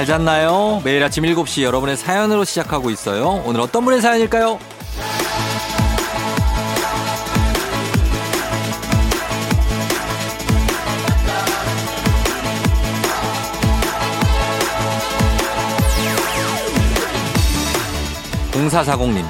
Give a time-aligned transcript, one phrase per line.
[0.00, 0.80] 잘 잤나요?
[0.82, 3.42] 매일 아침 7시 여러분의 사연으로 시작하고 있어요.
[3.44, 4.58] 오늘 어떤 분의 사연일까요?
[18.52, 19.24] 0440님.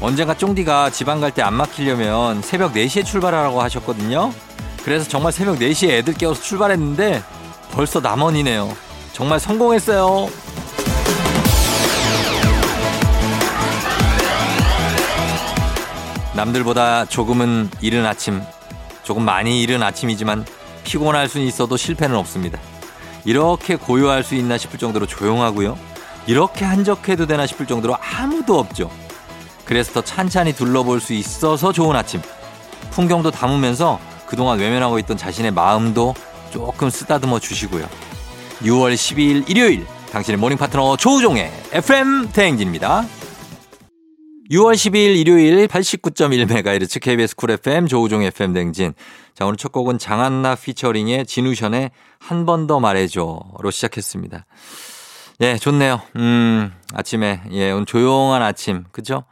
[0.00, 4.32] 언젠가 쫑디가 지방 갈 때 안 막히려면 새벽 4시에 출발하라고 하셨거든요.
[4.84, 7.22] 그래서 정말 새벽 4시에 애들 깨워서 출발했는데
[7.72, 8.74] 벌써 남원이네요.
[9.18, 10.28] 정말 성공했어요.
[16.36, 18.40] 남들보다 조금은 이른 아침,
[19.02, 20.46] 조금 많이 이른 아침이지만
[20.84, 22.60] 피곤할 수는 있어도 실패는 없습니다.
[23.24, 25.76] 이렇게 고요할 수 있나 싶을 정도로 조용하고요.
[26.28, 28.88] 이렇게 한적해도 되나 싶을 정도로 아무도 없죠.
[29.64, 32.22] 그래서 더 찬찬히 둘러볼 수 있어서 좋은 아침.
[32.92, 36.14] 풍경도 담으면서 그동안 외면하고 있던 자신의 마음도
[36.52, 37.88] 조금 쓰다듬어 주시고요.
[38.62, 43.04] 6월 12일 일요일 당신의 morning 파트너 조우종의 FM 대행진입니다.
[44.50, 48.94] 6월 12일 일요일 89.1MHz KBS 쿨 FM 조우종 FM 대행진.
[49.34, 54.46] 자, 오늘 첫 곡은 장한나 피처링의 진우션의 한 번 더 말해줘로 시작했습니다.
[55.42, 56.00] 예, 좋네요.
[56.16, 58.84] 음, 아침에, 예, 오늘 조용한 아침.
[58.90, 59.24] 그죠?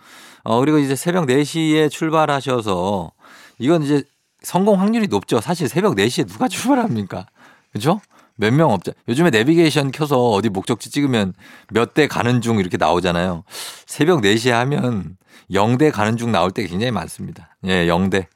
[0.45, 3.11] 어, 그리고 이제 새벽 4시에 출발하셔서
[3.59, 4.05] 이건 이제
[4.43, 5.41] 성공 확률이 높죠.
[5.41, 7.27] 사실 새벽 4시에 누가 출발합니까?
[7.73, 8.01] 그죠?
[8.37, 8.93] 몇 명 없죠.
[9.09, 11.35] 요즘에 내비게이션 켜서 어디 목적지 찍으면
[11.73, 13.45] 몇 대 가는 중 이렇게 나오잖아요.
[13.87, 15.17] 새벽 4시에 하면
[15.51, 17.57] 0대 가는 중 나올 때 굉장히 많습니다.
[17.65, 18.27] 예, 0대.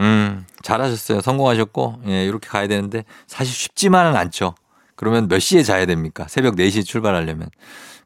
[0.00, 1.20] 음, 잘하셨어요.
[1.20, 4.54] 성공하셨고, 예, 이렇게 가야 되는데 사실 쉽지만은 않죠.
[4.96, 6.26] 그러면 몇 시에 자야 됩니까?
[6.28, 7.48] 새벽 4시에 출발하려면.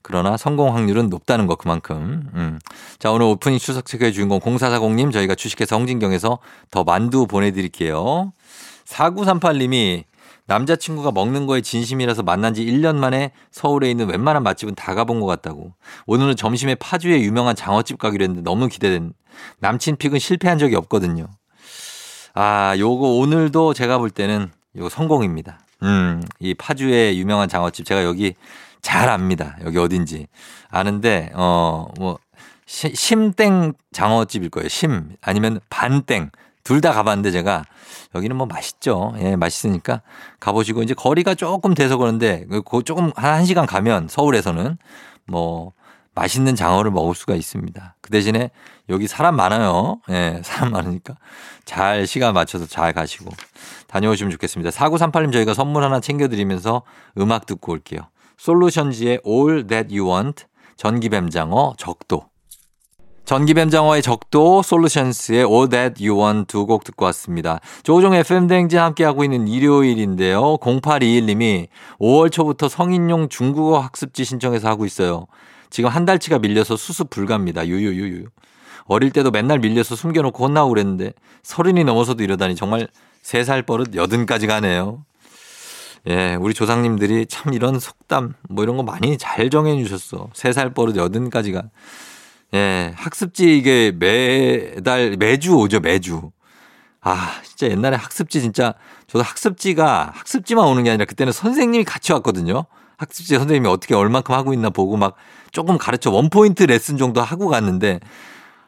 [0.02, 2.28] 그러나 성공 확률은 높다는 거 그만큼.
[2.34, 2.58] 음.
[2.98, 6.38] 자, 오늘 오프닝 추석 체크의 주인공 0440님 저희가 주식회사 홍진경에서
[6.70, 8.32] 더 만두 보내드릴게요.
[8.86, 10.04] 4938님이
[10.46, 15.26] 남자친구가 먹는 거에 진심이라서 만난 지 1년 만에 서울에 있는 웬만한 맛집은 다 가본 것
[15.26, 15.74] 같다고.
[16.06, 19.12] 오늘은 점심에 파주에 유명한 장어집 가기로 했는데 너무 기대된.
[19.58, 21.26] 남친 픽은 실패한 적이 없거든요.
[22.34, 25.60] 아, 요거 오늘도 제가 볼 때는 요거 성공입니다.
[25.82, 28.34] 음, 이 파주의 유명한 장어집 제가 여기
[28.80, 29.56] 잘 압니다.
[29.64, 30.26] 여기 어딘지.
[30.68, 32.18] 아는데, 어, 뭐,
[32.66, 34.68] 심땡 장어집일 거예요.
[34.68, 35.16] 심.
[35.20, 36.30] 아니면 반땡.
[36.66, 37.64] 둘 다 가봤는데 제가
[38.16, 39.14] 여기는 뭐 맛있죠.
[39.18, 40.02] 예, 맛있으니까
[40.40, 44.76] 가보시고 이제 거리가 조금 돼서 그런데 그 조금 한 시간 가면 서울에서는
[45.26, 45.72] 뭐
[46.16, 47.94] 맛있는 장어를 먹을 수가 있습니다.
[48.00, 48.50] 그 대신에
[48.88, 50.00] 여기 사람 많아요.
[50.10, 51.14] 예, 사람 많으니까
[51.64, 53.30] 잘 시간 맞춰서 잘 가시고
[53.86, 54.70] 다녀오시면 좋겠습니다.
[54.70, 56.82] 4938님 저희가 선물 하나 챙겨드리면서
[57.18, 58.00] 음악 듣고 올게요.
[58.38, 62.28] 솔루션즈의 All That You Want, 전기뱀장어 적도.
[63.26, 67.60] 전기뱀장어의 적도, 솔루션스의 All That You Want 두 곡 듣고 왔습니다.
[67.82, 70.56] 조종 FM대행진 함께하고 있는 일요일인데요.
[70.58, 71.66] 0821님이
[72.00, 75.26] 5월 초부터 성인용 중국어 학습지 신청해서 하고 있어요.
[75.70, 77.66] 지금 한 달치가 밀려서 수습 불가입니다.
[77.66, 78.26] 유유유유.
[78.86, 81.12] 어릴 때도 맨날 밀려서 숨겨놓고 혼나고 그랬는데
[81.42, 82.86] 서른이 넘어서도 이러다니 정말
[83.22, 85.04] 세 살 버릇 여든까지 가네요.
[86.08, 90.28] 예, 우리 조상님들이 참 이런 속담 뭐 이런 거 많이 잘 정해 주셨어.
[90.32, 91.62] 세 살 버릇 여든까지가.
[92.54, 96.30] 예, 학습지 이게 매달 매주 오죠, 매주.
[97.00, 98.74] 아, 진짜 옛날에 학습지 진짜
[99.06, 102.64] 저도 학습지가 학습지만 오는 게 아니라 그때는 선생님이 같이 왔거든요.
[102.96, 105.14] 학습지 선생님이 어떻게 얼만큼 하고 있나 보고 막
[105.52, 108.00] 조금 가르쳐 원포인트 레슨 정도 하고 갔는데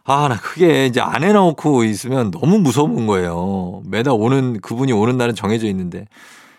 [0.04, 3.82] 아, 나 그게 이제 안 해놓고 있으면 너무 무서운 거예요.
[3.84, 6.06] 매달 오는, 그분이 오는 날은 정해져 있는데.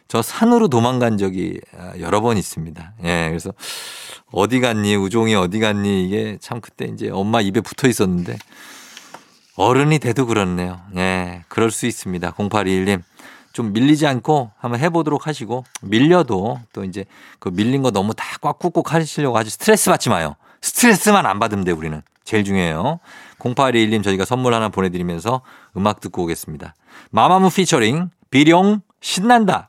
[0.08, 2.94] 저 산으로 도망간 적이 아, 여러 번 있습니다.
[3.04, 3.52] 예, 그래서
[4.32, 4.96] 어디 갔니?
[4.96, 6.06] 우종이 어디 갔니?
[6.06, 8.38] 이게 참 그때 이제 엄마 입에 붙어 있었는데
[9.56, 10.80] 어른이 돼도 그렇네요.
[10.96, 12.32] 예, 그럴 수 있습니다.
[12.32, 13.02] 0821님.
[13.52, 17.06] 좀 밀리지 않고 한번 해보도록 하시고 밀려도 또 이제
[17.40, 20.36] 그 밀린 거 너무 다 꽉 꾹꾹 하시려고 아주 스트레스 받지 마요.
[20.62, 22.02] 스트레스만 안 받으면 돼 우리는.
[22.24, 23.00] 제일 중요해요.
[23.40, 25.42] 0821님 저희가 선물 하나 보내드리면서
[25.76, 26.74] 음악 듣고 오겠습니다.
[27.12, 29.69] 마마무 피처링 비룡 신난다.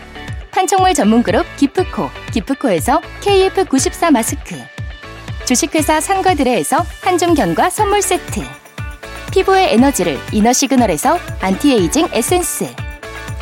[0.51, 4.55] 판촉물 전문 그룹 기프코 기프코에서 KF94 마스크.
[5.45, 8.41] 주식회사 상가드레에서 한줌 견과 선물 세트.
[9.31, 12.67] 피부의 에너지를 이너 시그널에서 안티에이징 에센스.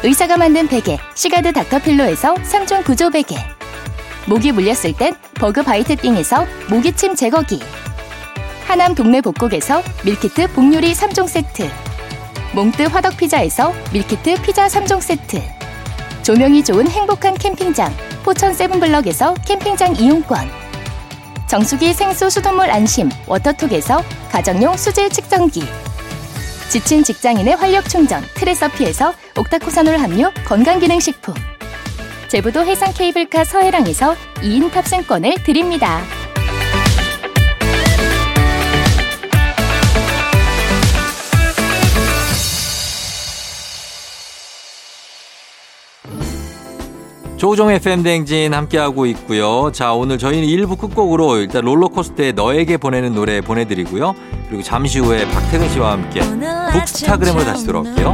[0.04, 3.36] 의사가 만든 베개 시가드 닥터필로에서 3종 구조 베개.
[4.28, 7.60] 모기 물렸을 땐 버그 바이트 띵에서 모기침 제거기.
[8.68, 11.70] 하남 동네 복국에서 밀키트 복요리 3종 세트.
[12.54, 15.59] 몽뜨 화덕 피자에서 밀키트 피자 3종 세트
[16.24, 17.94] 조명이 좋은 행복한 캠핑장
[18.24, 20.50] 포천 세븐블럭에서 캠핑장 이용권.
[21.48, 25.64] 정수기 생수 수돗물 안심 워터톡에서 가정용 수질 측정기.
[26.70, 31.34] 지친 직장인의 활력 충전 트레서피에서 옥타코사놀 함유 건강기능식품.
[32.28, 36.02] 제부도 해상 케이블카 서해랑에서 2인 탑승권을 드립니다.
[47.40, 49.72] 조종 FM 대행진 함께하고 있고요.
[49.72, 54.14] 자, 오늘 저희는 1부 끝곡으로 일단 롤러코스터에 너에게 보내는 노래 보내드리고요.
[54.50, 56.20] 그리고 잠시 후에 박태근 씨와 함께
[56.74, 58.14] 북스타그램으로 다시 돌아올게요.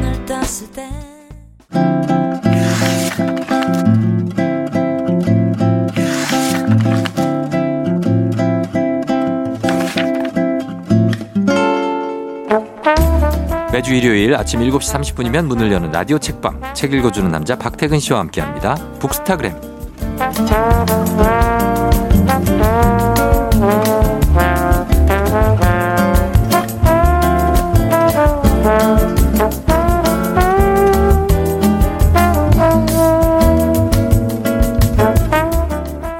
[13.75, 18.75] 매주 일요일 아침 7시 30분이면 문을 여는 라디오 책방 책 읽어주는 남자 박태근 씨와 함께합니다.
[18.99, 19.53] 북스타그램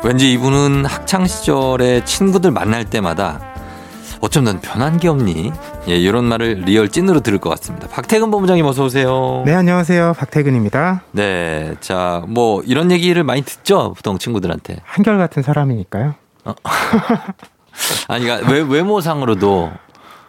[0.03, 3.54] 왠지 이분은 학창 시절에 친구들 만날 때마다
[4.21, 5.51] 어쩜 넌 변한 게 없니?
[5.87, 7.87] 예, 이런 말을 real 찐으로 들을 것 같습니다.
[7.87, 9.43] 박태근 본부장님 어서 오세요.
[9.45, 10.13] 네, 안녕하세요.
[10.17, 11.01] 박태근입니다.
[11.11, 14.77] 네, 자, 뭐 이런 얘기를 많이 듣죠, 보통 친구들한테.
[14.83, 16.15] 한결같은 사람이니까요.
[16.45, 16.53] 어.
[18.07, 19.71] 아니, 그러니까 외, 외모상으로도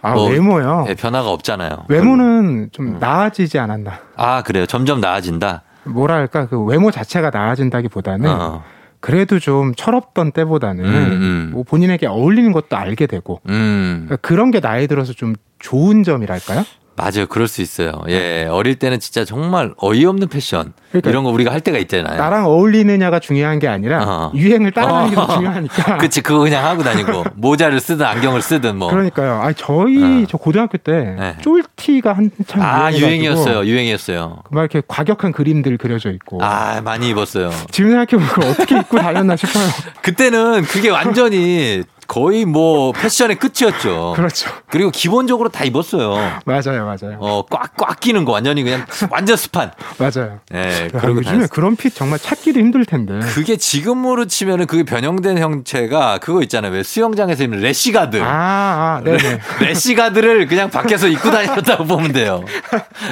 [0.02, 0.84] 아, 뭐, 외모요?
[0.88, 1.84] 예, 변화가 없잖아요.
[1.88, 2.96] 외모는 좀 음.
[2.98, 3.92] 나아지지 않았나.
[4.16, 4.66] 아, 그래요.
[4.66, 5.62] 점점 나아진다.
[5.84, 8.62] 뭐랄까, 그 외모 자체가 나아진다기 보다는 어.
[9.00, 11.50] 그래도 좀 철없던 때보다는 음, 음.
[11.52, 14.04] 뭐 본인에게 어울리는 것도 알게 되고 음.
[14.06, 16.64] 그러니까 그런 게 나이 들어서 좀 좋은 점이랄까요?
[16.96, 17.26] 맞아요.
[17.28, 17.92] 그럴 수 있어요.
[18.08, 18.46] 예.
[18.50, 20.72] 어릴 때는 진짜 정말 어이없는 패션.
[20.90, 22.16] 그러니까 이런 거 우리가 할 때가 있잖아요.
[22.16, 24.32] 나랑 어울리느냐가 중요한 게 아니라 어.
[24.34, 25.26] 유행을 따라가는 게 어.
[25.34, 25.98] 중요하니까.
[25.98, 26.22] 그치.
[26.22, 27.24] 그거 그냥 하고 다니고.
[27.36, 28.90] 모자를 쓰든 안경을 쓰든 뭐.
[28.90, 29.40] 그러니까요.
[29.42, 30.26] 아 저희 어.
[30.28, 31.36] 저 고등학교 때 네.
[31.42, 33.64] 쫄티가 한참 아, 유행이었어요.
[33.66, 34.42] 유행이었어요.
[34.50, 36.42] 막 이렇게 과격한 그림들 그려져 있고.
[36.42, 37.50] 아, 많이 입었어요.
[37.70, 39.64] 지금 생각해보면 어떻게 입고 다녔나 싶어요.
[40.02, 44.12] 그때는 그게 완전히 거의 뭐 패션의 끝이었죠.
[44.16, 44.50] 그렇죠.
[44.70, 46.14] 그리고 기본적으로 다 입었어요.
[46.44, 47.18] 맞아요, 맞아요.
[47.20, 49.72] 어, 꽉, 꽉 끼는 거 완전히 그냥 완전 스판.
[49.98, 50.40] 맞아요.
[50.50, 50.88] 네.
[50.92, 53.18] 그리고 요즘에 그런 핏 정말 찾기도 힘들 텐데.
[53.34, 56.72] 그게 지금으로 치면은 그게 변형된 형체가 그거 있잖아요.
[56.72, 58.20] 왜 수영장에서 입는 래시가드.
[58.22, 59.16] 아, 아네
[59.60, 62.44] 래시가드를 그냥 밖에서 입고 다녔다고 보면 돼요.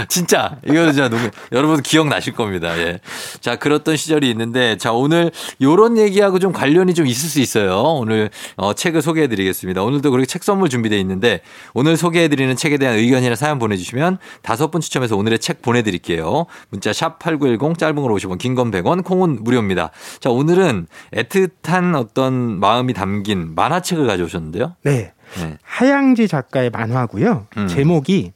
[0.09, 0.57] 진짜.
[0.67, 2.77] 이거 진짜 누구, 여러분 기억나실 겁니다.
[2.79, 3.01] 예.
[3.41, 7.81] 자, 그렇던 시절이 있는데 자, 오늘 요런 얘기하고 좀 관련이 좀 있을 수 있어요.
[7.81, 9.83] 오늘 어, 책을 소개해 드리겠습니다.
[9.83, 11.41] 오늘도 그렇게 책 선물 준비되어 있는데
[11.73, 16.45] 오늘 소개해 드리는 책에 대한 의견이나 사연 보내주시면 다섯 분 추첨해서 오늘의 책 보내드릴게요.
[16.69, 19.91] 문자 샵 8910 짧은 걸 50원 긴 건 100원 콩은 무료입니다.
[20.21, 24.77] 자 오늘은 애틋한 어떤 마음이 담긴 만화책을 가져오셨는데요.
[24.83, 25.13] 네.
[25.39, 25.57] 네.
[25.63, 27.47] 하양지 작가의 만화고요.
[27.57, 27.67] 음.
[27.67, 28.33] 제목이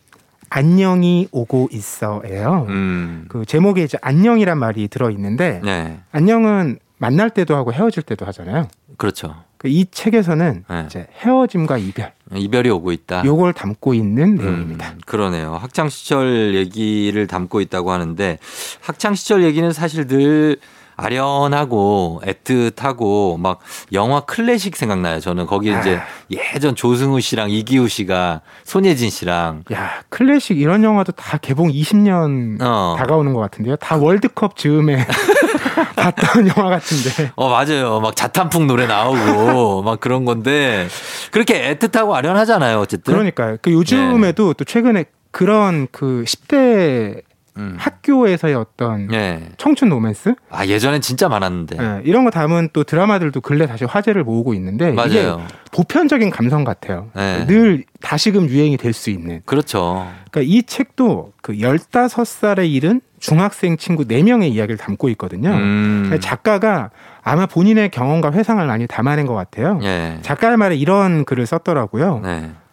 [0.48, 2.64] 안녕이 오고 있어예요.
[2.70, 3.26] 음.
[3.28, 6.00] 그 제목에 이제 안녕이란 말이 들어 있는데 네.
[6.10, 8.66] 안녕은 만날 때도 하고 헤어질 때도 하잖아요.
[8.96, 9.36] 그렇죠.
[9.58, 10.84] 그 이 책에서는 네.
[10.86, 13.24] 이제 헤어짐과 이별, 이별이 오고 있다.
[13.24, 14.94] 요걸 담고 있는 음, 내용입니다.
[15.04, 15.54] 그러네요.
[15.54, 18.38] 학창 시절 얘기를 담고 있다고 하는데
[18.80, 20.58] 학창 시절 얘기는 사실 늘
[20.98, 23.60] 아련하고 애틋하고 막
[23.92, 25.20] 영화 클래식 생각나요.
[25.20, 25.80] 저는 거기 아.
[25.80, 26.00] 이제
[26.30, 32.96] 예전 조승우 씨랑 이기우 씨가 손예진 씨랑 야 클래식 이런 영화도 다 개봉 20년 어.
[32.98, 33.76] 다가오는 것 같은데요.
[33.76, 35.06] 다 월드컵 즈음에
[35.96, 37.30] 봤던 영화 같은데.
[37.36, 38.00] 어 맞아요.
[38.00, 40.88] 막 자탄풍 노래 나오고 막 그런 건데
[41.30, 42.80] 그렇게 애틋하고 아련하잖아요.
[42.80, 43.14] 어쨌든.
[43.14, 43.56] 그러니까요.
[43.62, 44.54] 그 요즘에도 네.
[44.56, 47.22] 또 최근에 그런 그 10대
[47.58, 47.74] 음.
[47.78, 49.48] 학교에서의 어떤 네.
[49.58, 50.34] 청춘 로맨스?
[50.50, 54.92] 아 예전엔 진짜 많았는데 네, 이런 거 담은 또 드라마들도 근래 다시 화제를 모으고 있는데
[54.92, 55.08] 맞아요.
[55.08, 57.08] 이게 보편적인 감성 같아요.
[57.14, 57.46] 네.
[57.46, 59.42] 늘 다시금 유행이 될 수 있는.
[59.44, 60.08] 그렇죠.
[60.30, 65.50] 그러니까 이 책도 그 15살에 이른 중학생 친구 4명의 이야기를 담고 있거든요.
[65.50, 66.04] 음.
[66.06, 66.90] 그러니까 작가가
[67.22, 69.78] 아마 본인의 경험과 회상을 많이 담아낸 것 같아요.
[69.82, 70.18] 예.
[70.22, 72.22] 작가의 말에 이런 글을 썼더라고요.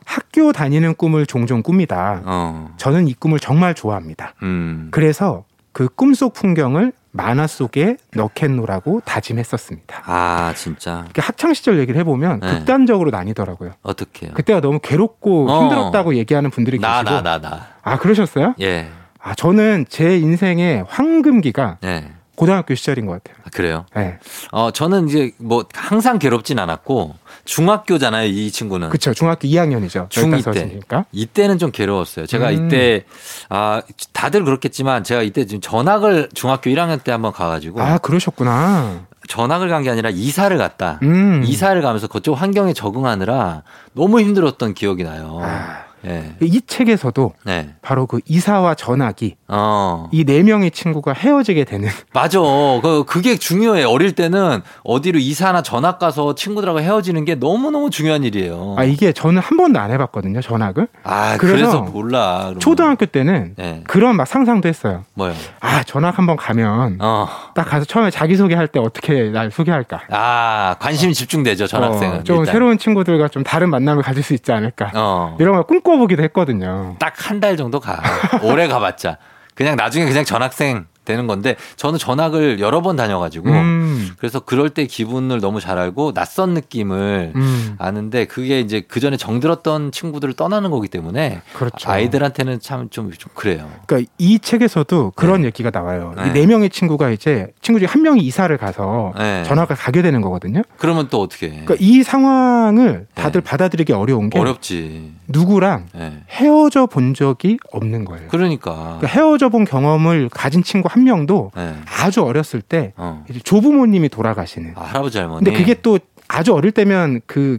[0.06, 0.14] 네.
[0.14, 2.22] 학교 다니는 꿈을 종종 꿉니다.
[2.26, 2.74] 어.
[2.78, 4.34] 저는 이 꿈을 정말 좋아합니다.
[4.44, 4.90] 음.
[4.92, 10.04] 그래서 그 꿈속 풍경을 만화 속에 넣겠노라고 다짐했었습니다.
[10.06, 11.06] 아 진짜.
[11.18, 12.48] 학창 시절 얘기를 해보면 네.
[12.60, 13.72] 극단적으로 나뉘더라고요.
[13.84, 14.32] 어떻게요?
[14.34, 15.62] 그때가 너무 괴롭고 어.
[15.62, 17.22] 힘들었다고 얘기하는 분들이 나, 계시고.
[17.22, 17.68] 나, 나, 나.
[17.84, 18.56] 아 그러셨어요?
[18.62, 18.90] 예.
[19.20, 22.12] 아 저는 제 인생의 황금기가 예.
[22.36, 23.42] 고등학교 시절인 것 같아요.
[23.46, 23.86] 아, 그래요?
[23.96, 24.18] 네.
[24.52, 27.16] 어, 저는 이제 뭐 항상 괴롭진 않았고
[27.46, 28.90] 중학교잖아요, 이 친구는.
[28.90, 29.14] 그렇죠.
[29.14, 30.10] 중학교 2학년이죠.
[30.10, 30.80] 중2 때.
[31.12, 32.26] 이때는 좀 괴로웠어요.
[32.26, 32.68] 제가 음.
[32.68, 33.06] 이때
[33.50, 33.82] 아,
[34.14, 39.06] 다들 그렇겠지만 제가 이때 지금 전학을 중학교 1학년 때 한번 가 가지고 아, 그러셨구나.
[39.28, 41.00] 전학을 간 게 아니라 이사를 갔다.
[41.04, 41.42] 음.
[41.46, 43.64] 이사를 가면서 그쪽 환경에 적응하느라
[43.94, 45.40] 너무 힘들었던 기억이 나요.
[45.42, 45.86] 아.
[46.06, 46.36] 네.
[46.42, 47.70] 이 책에서도 네.
[47.82, 50.10] 바로 그 이사와 전학이 어.
[50.12, 51.90] 이네 명의 친구가 헤어지게 되는.
[52.14, 52.40] 맞아.
[52.40, 53.84] 그 그게 중요해.
[53.84, 58.76] 어릴 때는 어디로 이사나 전학 가서 친구들하고 헤어지는 게 너무 너무 중요한 일이에요.
[58.78, 60.88] 아 이게 저는 한 번도 안 해봤거든요 전학을.
[61.04, 62.38] 아 그래서, 그래서 몰라.
[62.42, 62.60] 그러면.
[62.60, 63.82] 초등학교 때는 네.
[63.88, 65.04] 그런 막 상상도 했어요.
[65.14, 65.34] 뭐요?
[65.60, 67.28] 아 전학 한번 가면 어.
[67.54, 70.02] 딱 가서 처음에 자기 소개할 때 어떻게 날 소개할까.
[70.12, 72.20] 아 관심이 집중되죠 전학생은.
[72.20, 72.54] 어, 좀 일단.
[72.54, 74.92] 새로운 친구들과 좀 다른 만남을 가질 수 있지 않을까.
[74.96, 75.36] 어.
[75.40, 76.96] 이런 걸 꿈꿔 바꿔보기도 했거든요.
[77.00, 78.02] 딱 한 달 정도 가.
[78.44, 79.18] 오래 가봤자.
[79.56, 84.10] 그냥 나중에 그냥 전학생 되는 건데 저는 전학을 여러 번 다녀가지고 음.
[84.18, 87.76] 그래서 그럴 때 기분을 너무 잘 알고 낯선 느낌을 음.
[87.78, 91.90] 아는데 그게 이제 그 전에 정들었던 친구들을 떠나는 거기 때문에 그렇죠.
[91.90, 93.70] 아이들한테는 참 좀 좀 그래요.
[93.86, 95.48] 그러니까 이 책에서도 그런 네.
[95.48, 96.14] 얘기가 나와요.
[96.18, 96.30] 네.
[96.30, 99.44] 이네 명의 친구가 이제 친구 중에 한 명이 이사를 가서 네.
[99.44, 100.62] 전학을 가게 되는 거거든요.
[100.78, 101.50] 그러면 또 어떻게?
[101.50, 103.50] 그러니까 이 상황을 다들 네.
[103.50, 105.14] 받아들이기 어려운 게 어렵지.
[105.28, 106.24] 누구랑 네.
[106.30, 108.28] 헤어져 본 적이 없는 거예요.
[108.30, 108.98] 그러니까.
[109.00, 111.76] 그러니까 헤어져 본 경험을 가진 친구 한 명도 네.
[112.02, 113.26] 아주 어렸을 때 어.
[113.44, 114.74] 조부모님이 돌아가시는.
[114.76, 115.44] 아, 할아버지 할머니.
[115.44, 116.00] 근데 그게 또
[116.30, 117.58] 아주 어릴 때면 그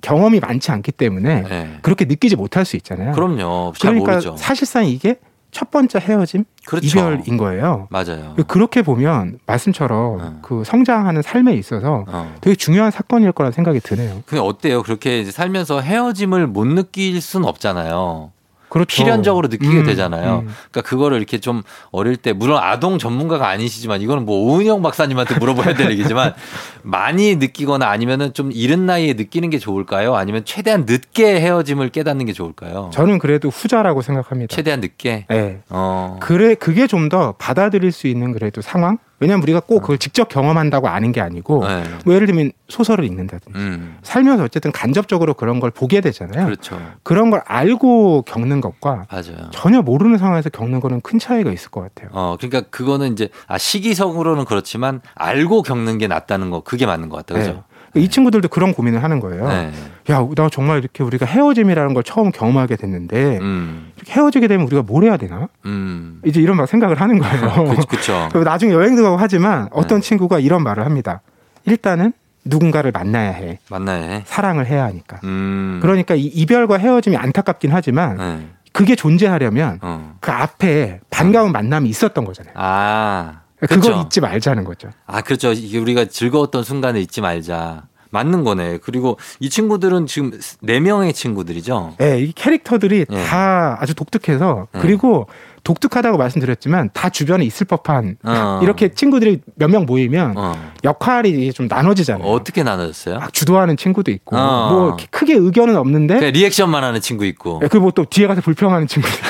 [0.00, 1.78] 경험이 많지 않기 때문에 네.
[1.82, 3.12] 그렇게 느끼지 못할 수 있잖아요.
[3.12, 3.72] 그럼요.
[3.80, 4.36] 그러니까 모르죠.
[4.38, 5.16] 사실상 이게
[5.50, 6.86] 첫 번째 헤어짐 그렇죠.
[6.86, 7.88] 이별인 거예요.
[7.90, 8.36] 맞아요.
[8.46, 10.38] 그렇게 보면 말씀처럼 어.
[10.42, 12.32] 그 성장하는 삶에 있어서 어.
[12.40, 14.22] 되게 중요한 사건일 거라는 생각이 드네요.
[14.24, 14.84] 그게 어때요?
[14.84, 18.30] 그렇게 살면서 헤어짐을 못 느낄 수는 없잖아요.
[18.68, 19.02] 그렇죠.
[19.02, 20.44] 필연적으로 느끼게 음, 되잖아요.
[20.46, 20.54] 음.
[20.70, 25.74] 그러니까 그거를 이렇게 좀 어릴 때 물론 아동 전문가가 아니시지만 이거는 뭐 오은영 박사님한테 물어봐야
[25.74, 26.34] 될 얘기지만
[26.82, 30.14] 많이 느끼거나 아니면은 좀 이른 나이에 느끼는 게 좋을까요?
[30.14, 32.90] 아니면 최대한 늦게 헤어짐을 깨닫는 게 좋을까요?
[32.92, 34.54] 저는 그래도 후자라고 생각합니다.
[34.54, 35.26] 최대한 늦게.
[35.28, 35.62] 네.
[35.68, 36.18] 어.
[36.20, 40.88] 그래 그게 좀 더 받아들일 수 있는 그래도 상황 왜냐하면 우리가 꼭 그걸 직접 경험한다고
[40.88, 41.82] 아는 게 아니고 네.
[42.04, 43.98] 뭐 예를 들면 소설을 읽는다든지 음.
[44.02, 46.44] 살면서 어쨌든 간접적으로 그런 걸 보게 되잖아요.
[46.44, 46.80] 그렇죠.
[47.02, 49.50] 그런 걸 알고 겪는 것과 맞아요.
[49.50, 52.10] 전혀 모르는 상황에서 겪는 거는 큰 차이가 있을 것 같아요.
[52.12, 57.16] 어, 그러니까 그거는 이제 아, 시기적으로는 그렇지만 알고 겪는 게 낫다는 거 그게 맞는 것
[57.16, 57.38] 같아요.
[57.38, 57.52] 그죠?
[57.52, 57.67] 네.
[57.94, 59.48] 이 친구들도 그런 고민을 하는 거예요.
[59.48, 59.72] 네.
[60.10, 63.92] 야, 나 정말 이렇게 우리가 헤어짐이라는 걸 처음 경험하게 됐는데 음.
[64.08, 65.48] 헤어지게 되면 우리가 뭘 해야 되나?
[65.66, 66.20] 음.
[66.24, 67.74] 이제 이런 막 생각을 하는 거예요.
[67.88, 68.28] 그렇죠.
[68.44, 70.08] 나중에 여행도 가고 하지만 어떤 네.
[70.08, 71.20] 친구가 이런 말을 합니다.
[71.64, 72.12] 일단은
[72.44, 73.58] 누군가를 만나야 해.
[73.70, 74.22] 만나야 해.
[74.26, 75.20] 사랑을 해야 하니까.
[75.24, 75.78] 음.
[75.82, 78.46] 그러니까 이 이별과 헤어짐이 안타깝긴 하지만 네.
[78.72, 80.14] 그게 존재하려면 어.
[80.20, 82.54] 그 앞에 반가운 만남이 있었던 거잖아요.
[82.56, 83.40] 아.
[83.60, 84.00] 그걸 그렇죠.
[84.02, 84.90] 잊지 말자는 거죠.
[85.06, 85.52] 아, 그렇죠.
[85.52, 87.84] 이게 우리가 즐거웠던 순간을 잊지 말자.
[88.10, 88.78] 맞는 거네.
[88.82, 90.30] 그리고 이 친구들은 지금
[90.62, 91.96] 네 명의 친구들이죠.
[91.98, 93.24] 네, 이 캐릭터들이 네.
[93.26, 94.80] 다 아주 독특해서 네.
[94.80, 95.28] 그리고
[95.62, 98.60] 독특하다고 말씀드렸지만 다 주변에 있을 법한 어.
[98.62, 100.54] 이렇게 친구들이 몇 명 모이면 어.
[100.84, 102.26] 역할이 좀 나눠지잖아요.
[102.26, 103.18] 어떻게 나눠졌어요?
[103.18, 104.70] 막 주도하는 친구도 있고 어.
[104.72, 107.58] 뭐 크게 의견은 없는데 리액션만 하는 친구 있고.
[107.60, 109.28] 네, 그리고 또 뒤에 가서 불평하는 친구도 있고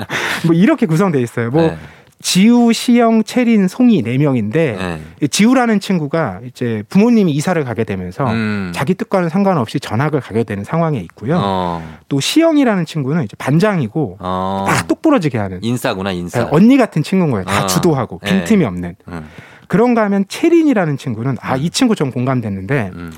[0.48, 1.50] 뭐 이렇게 구성돼 있어요.
[1.50, 1.78] 뭐 네.
[2.22, 4.76] 지우, 시영, 채린, 송이 네 명인데
[5.20, 5.26] 네.
[5.28, 8.72] 지우라는 친구가 이제 부모님이 이사를 가게 되면서 음.
[8.74, 11.38] 자기 뜻과는 상관없이 전학을 가게 되는 상황에 있고요.
[11.38, 11.98] 어.
[12.08, 14.64] 또 시영이라는 친구는 이제 반장이고 어.
[14.66, 16.44] 딱 똑부러지게 하는 인싸구나 인싸.
[16.44, 17.44] 네, 언니 같은 친구인 거예요.
[17.44, 17.66] 다 어.
[17.66, 18.30] 주도하고 네.
[18.30, 18.96] 빈틈이 없는.
[19.08, 19.28] 음.
[19.68, 21.70] 그런가 하면 채린이라는 친구는 아이 음.
[21.70, 23.12] 친구 좀 공감됐는데 음.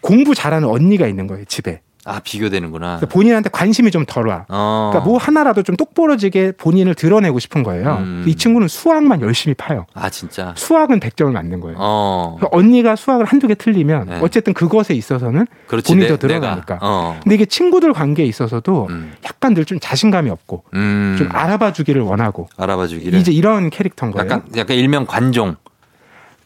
[0.00, 1.80] 공부 잘하는 언니가 있는 거예요 집에.
[2.04, 3.00] 아 비교되는구나.
[3.08, 4.44] 본인한테 관심이 좀 덜 와.
[4.48, 4.90] 어.
[4.92, 7.98] 그러니까 뭐 하나라도 좀 똑부러지게 본인을 드러내고 싶은 거예요.
[8.00, 8.24] 음.
[8.26, 9.86] 이 친구는 수학만 열심히 파요.
[9.94, 10.52] 아 진짜.
[10.56, 11.76] 수학은 100점을 맞는 거예요.
[11.80, 12.36] 어.
[12.38, 14.18] 그러니까 언니가 수학을 한두 개 틀리면 네.
[14.20, 16.78] 어쨌든 그것에 있어서는 그렇지, 본인이 더 드러나니까.
[16.82, 17.18] 어.
[17.22, 19.12] 근데 이게 친구들 관계에 있어서도 음.
[19.24, 21.14] 약간 늘 좀 자신감이 없고 음.
[21.16, 22.48] 좀 알아봐 주기를 원하고.
[22.56, 23.16] 알아봐 주기를.
[23.20, 24.26] 이제 이런 캐릭터인 거예요.
[24.26, 25.54] 약간 약간 일명 관종.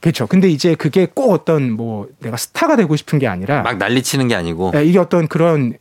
[0.06, 0.28] 그렇죠.
[0.28, 4.36] 근데 이제 그게 꼭 어떤 뭐 내가 스타가 되고 싶은 게 아니라 막 난리치는 게
[4.36, 5.75] 아니고 네, 이게 어떤 그런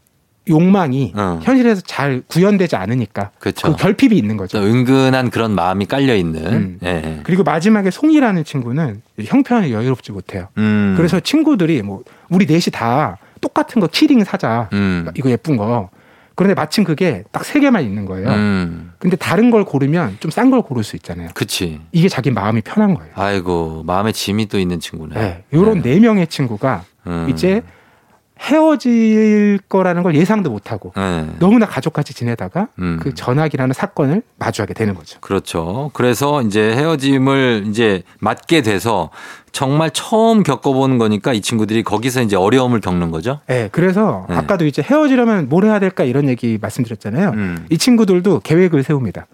[0.49, 1.39] 욕망이 어.
[1.43, 3.71] 현실에서 잘 구현되지 않으니까 그렇죠.
[3.71, 4.57] 그 결핍이 있는 거죠.
[4.57, 6.43] 은근한 그런 마음이 깔려 있는.
[6.43, 6.79] 음.
[6.83, 7.19] 예.
[7.21, 10.47] 그리고 마지막에 송이라는 친구는 형편이 여유롭지 못해요.
[10.57, 10.95] 음.
[10.97, 14.69] 그래서 친구들이 뭐 우리 넷이 다 똑같은 거 키링 사자.
[14.73, 15.07] 음.
[15.15, 15.89] 이거 예쁜 거.
[16.35, 18.27] 그런데 마침 그게 딱 세 개만 있는 거예요.
[18.29, 18.91] 음.
[18.99, 21.29] 근데 다른 걸 고르면 좀 싼 걸 고를 수 있잖아요.
[21.33, 21.79] 그치.
[21.91, 23.11] 이게 자기 마음이 편한 거예요.
[23.15, 25.15] 아이고, 마음에 짐이 또 있는 친구네.
[25.15, 25.43] 네.
[25.53, 27.27] 요런 네, 네 명의 친구가 음.
[27.29, 27.61] 이제
[28.39, 31.27] 헤어질 거라는 걸 예상도 못하고 네.
[31.39, 32.99] 너무나 가족같이 지내다가 음.
[33.01, 35.19] 그 전학이라는 사건을 마주하게 되는 거죠.
[35.21, 35.89] 그렇죠.
[35.93, 39.09] 그래서 이제 헤어짐을 이제 맞게 돼서
[39.51, 43.39] 정말 처음 겪어보는 거니까 이 친구들이 거기서 이제 어려움을 겪는 거죠.
[43.47, 43.69] 네.
[43.71, 44.35] 그래서 네.
[44.35, 47.29] 아까도 이제 헤어지려면 뭘 해야 될까 이런 얘기 말씀드렸잖아요.
[47.29, 47.65] 음.
[47.69, 49.27] 이 친구들도 계획을 세웁니다.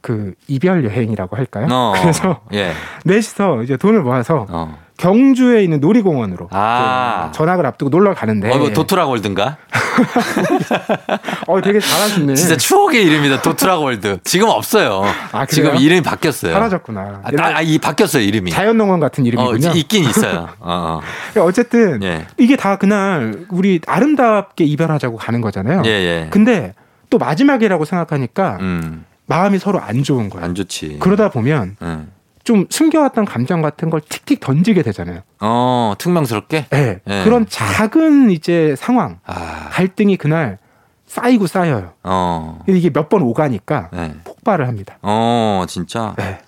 [0.00, 1.66] 그 이별 여행이라고 할까요?
[1.70, 1.92] 어.
[2.00, 2.72] 그래서 예.
[3.04, 4.78] 넷이서 이제 돈을 모아서 어.
[4.96, 7.28] 경주에 있는 놀이공원으로 아.
[7.30, 8.50] 그 전학을 앞두고 놀러 가는데.
[8.50, 9.56] 어, 뭐 도트라골드인가?
[11.46, 12.34] 어, 되게 잘하시네.
[12.34, 13.42] 진짜 추억의 이름이다.
[13.42, 14.20] 도트라골드.
[14.24, 15.02] 지금 없어요.
[15.32, 16.52] 아, 지금 이름이 바뀌었어요.
[16.52, 17.20] 사라졌구나.
[17.24, 18.50] 아, 아, 이 바뀌었어요 이름이.
[18.50, 19.68] 자연농원 같은 이름이군요.
[19.68, 20.48] 어, 있긴 있어요.
[20.60, 21.00] 어,
[21.36, 21.40] 어.
[21.40, 22.26] 어쨌든 예.
[22.38, 25.82] 이게 다 그날 우리 아름답게 이별하자고 가는 거잖아요.
[25.84, 26.28] 예, 예.
[26.30, 26.74] 근데
[27.10, 29.04] 또 마지막이라고 생각하니까 음.
[29.26, 30.44] 마음이 서로 안 좋은 거예요.
[30.44, 30.98] 안 좋지.
[31.00, 31.76] 그러다 보면.
[31.82, 32.15] 음.
[32.46, 35.20] 좀 숨겨왔던 감정 같은 걸 틱틱 던지게 되잖아요.
[35.40, 36.66] 어, 특명스럽게?
[36.70, 37.00] 네.
[37.04, 37.24] 네.
[37.24, 39.68] 그런 작은 이제 상황, 아.
[39.72, 40.58] 갈등이 그날
[41.06, 41.92] 쌓이고 쌓여요.
[42.04, 42.60] 어.
[42.68, 44.14] 이게 몇 번 오가니까 네.
[44.24, 44.96] 폭발을 합니다.
[45.02, 46.14] 어, 진짜?
[46.18, 46.38] 네.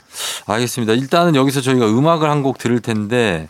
[0.46, 0.92] 알겠습니다.
[0.94, 3.48] 일단은 여기서 저희가 음악을 한 곡 들을 텐데,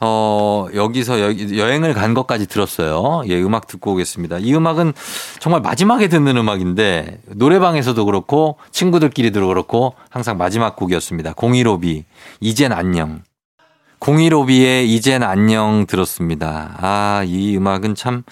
[0.00, 3.22] 어, 여기서 여, 여행을 간 것까지 들었어요.
[3.28, 4.38] 예, 음악 듣고 오겠습니다.
[4.38, 4.92] 이 음악은
[5.38, 11.34] 정말 마지막에 듣는 음악인데, 노래방에서도 그렇고, 친구들끼리도 그렇고, 항상 마지막 곡이었습니다.
[11.34, 12.04] 015B,
[12.40, 13.22] 이젠 안녕.
[14.00, 16.76] 015B의 이젠 안녕 들었습니다.
[16.78, 18.24] 아, 이 음악은 참,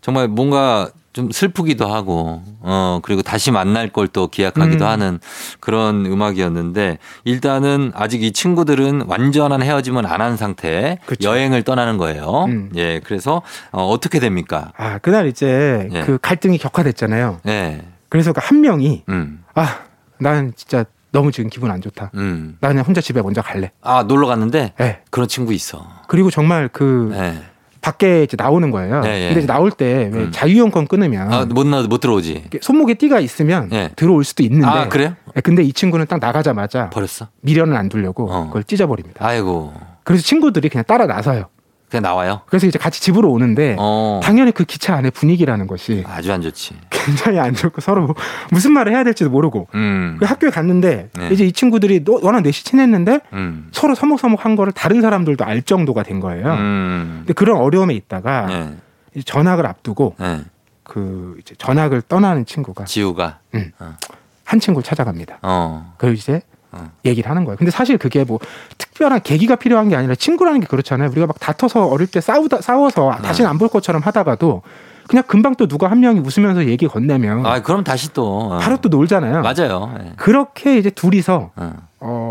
[0.00, 4.90] 정말 뭔가 좀 슬프기도 하고, 어, 그리고 다시 만날 걸 또 기약하기도 음.
[4.90, 5.20] 하는
[5.60, 11.28] 그런 음악이었는데, 일단은 아직 이 친구들은 완전한 헤어짐은 안 한 상태, 그쵸.
[11.30, 12.44] 여행을 떠나는 거예요.
[12.48, 12.70] 음.
[12.76, 13.42] 예, 그래서,
[13.72, 14.72] 어, 어떻게 됩니까?
[14.76, 16.00] 아, 그날 이제 예.
[16.02, 17.40] 그 갈등이 격화됐잖아요.
[17.48, 17.82] 예.
[18.08, 19.42] 그래서 그 한 명이, 음.
[19.54, 19.80] 아,
[20.18, 22.10] 난 진짜 너무 지금 기분 안 좋다.
[22.14, 22.56] 음.
[22.60, 23.70] 나 그냥 혼자 집에 먼저 갈래.
[23.82, 24.74] 아, 놀러 갔는데?
[24.78, 25.00] 네.
[25.10, 25.86] 그런 친구 있어.
[26.08, 27.42] 그리고 정말 그, 네.
[27.80, 29.02] 밖에 이제 나오는 거예요.
[29.04, 29.26] 예, 예.
[29.28, 30.28] 근데 이제 나올 때왜 음.
[30.32, 32.44] 자유용권 끊으면 아, 못 나, 못 들어오지.
[32.60, 33.90] 손목에 띠가 있으면 예.
[33.96, 34.66] 들어올 수도 있는데.
[34.66, 35.14] 아 그래요?
[35.36, 37.28] 예, 근데 이 친구는 딱 나가자마자 버렸어.
[37.40, 38.46] 미련을 안 두려고 어.
[38.46, 39.24] 그걸 찢어버립니다.
[39.26, 39.72] 아이고.
[40.04, 41.46] 그래서 친구들이 그냥 따라 나서요.
[41.90, 42.42] 그냥 나와요.
[42.46, 44.20] 그래서 이제 같이 집으로 오는데 어.
[44.22, 46.76] 당연히 그 기차 안에 분위기라는 것이 아주 안 좋지.
[46.88, 48.14] 굉장히 안 좋고 서로 뭐
[48.50, 50.16] 무슨 말을 해야 될지도 모르고 음.
[50.20, 51.28] 그 학교에 갔는데 네.
[51.30, 53.68] 이제 이 친구들이 워낙 넷이 친했는데 음.
[53.72, 56.52] 서로 서먹서먹한 거를 다른 사람들도 알 정도가 된 거예요.
[56.52, 57.14] 음.
[57.20, 59.22] 근데 그런 어려움에 있다가 네.
[59.24, 60.42] 전학을 앞두고 네.
[60.84, 63.72] 그 이제 전학을 떠나는 친구가 지우가 음.
[63.80, 63.96] 어.
[64.44, 65.38] 한 친구 찾아갑니다.
[65.42, 65.94] 어.
[65.98, 66.90] 그리고 이제 어.
[67.04, 67.56] 얘기를 하는 거예요.
[67.56, 68.38] 근데 사실 그게 뭐
[68.78, 71.10] 특별한 계기가 필요한 게 아니라 친구라는 게 그렇잖아요.
[71.10, 73.22] 우리가 막 다퉈서 어릴 때 싸우다 싸워서 네.
[73.28, 74.62] 다시는 안 볼 것처럼 하다가도
[75.08, 78.58] 그냥 금방 또 누가 한 명이 웃으면서 얘기 건네면 아 그럼 다시 또 어.
[78.58, 79.42] 바로 또 놀잖아요.
[79.42, 79.92] 맞아요.
[79.98, 80.12] 네.
[80.16, 82.29] 그렇게 이제 둘이서 어, 어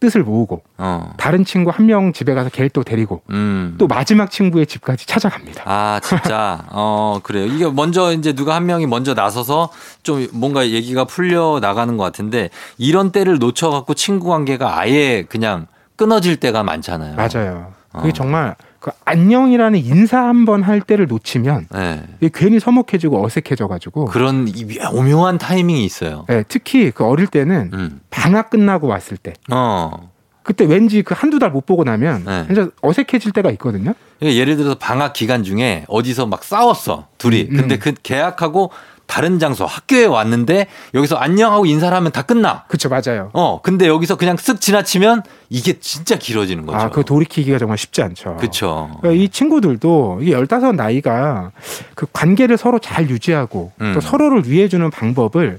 [0.00, 1.12] 뜻을 모으고 어.
[1.16, 3.76] 다른 친구 한 명 집에 가서 걔를 또 데리고 음.
[3.78, 5.62] 또 마지막 친구의 집까지 찾아갑니다.
[5.64, 7.46] 아 진짜 어 그래요.
[7.46, 9.70] 이게 먼저 이제 누가 한 명이 먼저 나서서
[10.02, 16.36] 좀 뭔가 얘기가 풀려 나가는 것 같은데 이런 때를 놓쳐갖고 친구 관계가 아예 그냥 끊어질
[16.38, 17.14] 때가 많잖아요.
[17.16, 17.72] 맞아요.
[17.92, 18.12] 그게 어.
[18.12, 22.04] 정말 그 안녕이라는 인사 한 번 할 때를 놓치면 네.
[22.32, 24.46] 괜히 서먹해지고 어색해져가지고 그런
[24.92, 26.24] 오묘한 타이밍이 있어요.
[26.28, 28.00] 네, 특히 그 어릴 때는 음.
[28.10, 29.32] 방학 끝나고 왔을 때.
[29.50, 30.12] 어.
[30.44, 32.44] 그때 왠지 그 한두 달 못 보고 나면 네.
[32.46, 33.92] 진짜 어색해질 때가 있거든요.
[34.20, 37.42] 그러니까 예를 들어서 방학 기간 중에 어디서 막 싸웠어 둘이.
[37.42, 37.56] 음, 음.
[37.56, 38.70] 근데 그 계약하고
[39.06, 42.64] 다른 장소 학교에 왔는데 여기서 안녕하고 인사를 하면 다 끝나.
[42.68, 43.30] 그렇죠, 맞아요.
[43.32, 46.78] 어, 근데 여기서 그냥 쓱 지나치면 이게 진짜 길어지는 거죠.
[46.78, 48.36] 아, 그 돌이키기가 정말 쉽지 않죠.
[48.36, 48.90] 그렇죠.
[49.00, 51.52] 그러니까 이 친구들도 이게 열다섯 나이가
[51.94, 53.92] 그 관계를 서로 잘 유지하고 음.
[53.94, 55.58] 또 서로를 위해 주는 방법을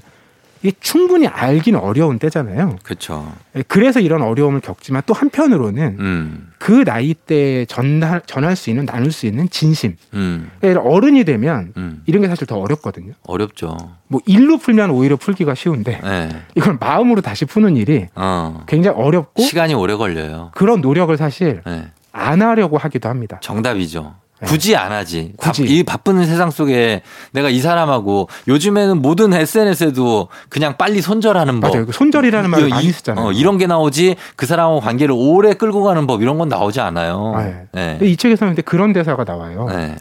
[0.62, 2.76] 이게 충분히 알기는 어려운 때잖아요.
[2.82, 3.32] 그렇죠.
[3.68, 6.50] 그래서 이런 어려움을 겪지만 또 한편으로는 음.
[6.58, 9.96] 그 나이 때 전할 전할 수 있는 나눌 수 있는 진심.
[10.14, 10.50] 음.
[10.62, 12.02] 어른이 되면 음.
[12.06, 13.12] 이런 게 사실 더 어렵거든요.
[13.24, 13.76] 어렵죠.
[14.08, 16.28] 뭐 일로 풀면 오히려 풀기가 쉬운데 네.
[16.54, 18.64] 이걸 마음으로 다시 푸는 일이 어.
[18.66, 20.50] 굉장히 어렵고 시간이 오래 걸려요.
[20.54, 21.88] 그런 노력을 사실 네.
[22.12, 23.38] 안 하려고 하기도 합니다.
[23.42, 24.14] 정답이죠.
[24.40, 24.46] 네.
[24.46, 25.32] 굳이 안 하지.
[25.36, 25.62] 굳이.
[25.62, 31.72] 바, 이 바쁜 세상 속에 내가 이 사람하고 요즘에는 모든 SNS에도 그냥 빨리 손절하는 법.
[31.72, 31.86] 맞아요.
[31.86, 33.26] 그 손절이라는 말을 많이 쓰잖아요.
[33.26, 37.34] 어, 이런 게 나오지 그 사람하고 관계를 오래 끌고 가는 법 이런 건 나오지 않아요.
[37.38, 37.66] 네.
[37.72, 38.06] 네.
[38.06, 39.66] 이 책에서는 근데 그런 대사가 나와요.
[39.68, 39.96] 네.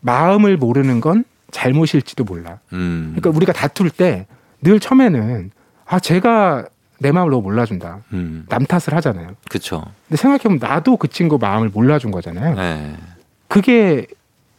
[0.00, 2.58] 마음을 모르는 건 잘못일지도 몰라.
[2.72, 3.14] 음.
[3.16, 4.26] 그러니까 우리가 다툴 때
[4.62, 5.50] 늘 처음에는
[5.86, 6.66] 아 제가
[6.98, 8.00] 내 마음을 너무 몰라준다.
[8.12, 8.44] 음.
[8.48, 9.30] 남 탓을 하잖아요.
[9.48, 9.82] 그렇죠.
[10.06, 12.56] 근데 생각해보면 나도 그 친구 마음을 몰라준 거잖아요.
[13.50, 13.54] 네.
[13.54, 14.06] 그게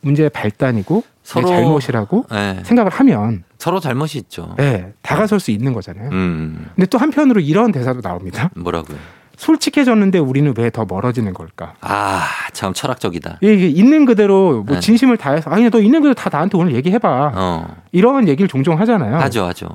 [0.01, 2.60] 문제의 발단이고 서로 잘못이라고 네.
[2.63, 4.56] 생각을 하면 서로 잘못이 있죠.
[4.58, 6.10] 네, 다가설 수 있는 거잖아요.
[6.12, 6.69] 음.
[6.75, 8.49] 근데 또 한편으로 이런 대사도 나옵니다.
[8.56, 8.97] 뭐라고요?
[9.38, 11.73] 솔직해졌는데 우리는 왜 더 멀어지는 걸까?
[11.82, 12.23] 아,
[12.54, 13.38] 참 철학적이다.
[13.41, 14.80] 이게 있는 그대로 뭐 네.
[14.80, 17.32] 진심을 다해서 아니 너 있는 그대로 다 나한테 오늘 얘기해 봐.
[17.34, 17.75] 어.
[17.91, 19.17] 이런 얘기를 종종 하잖아요.
[19.17, 19.67] 하죠, 하죠.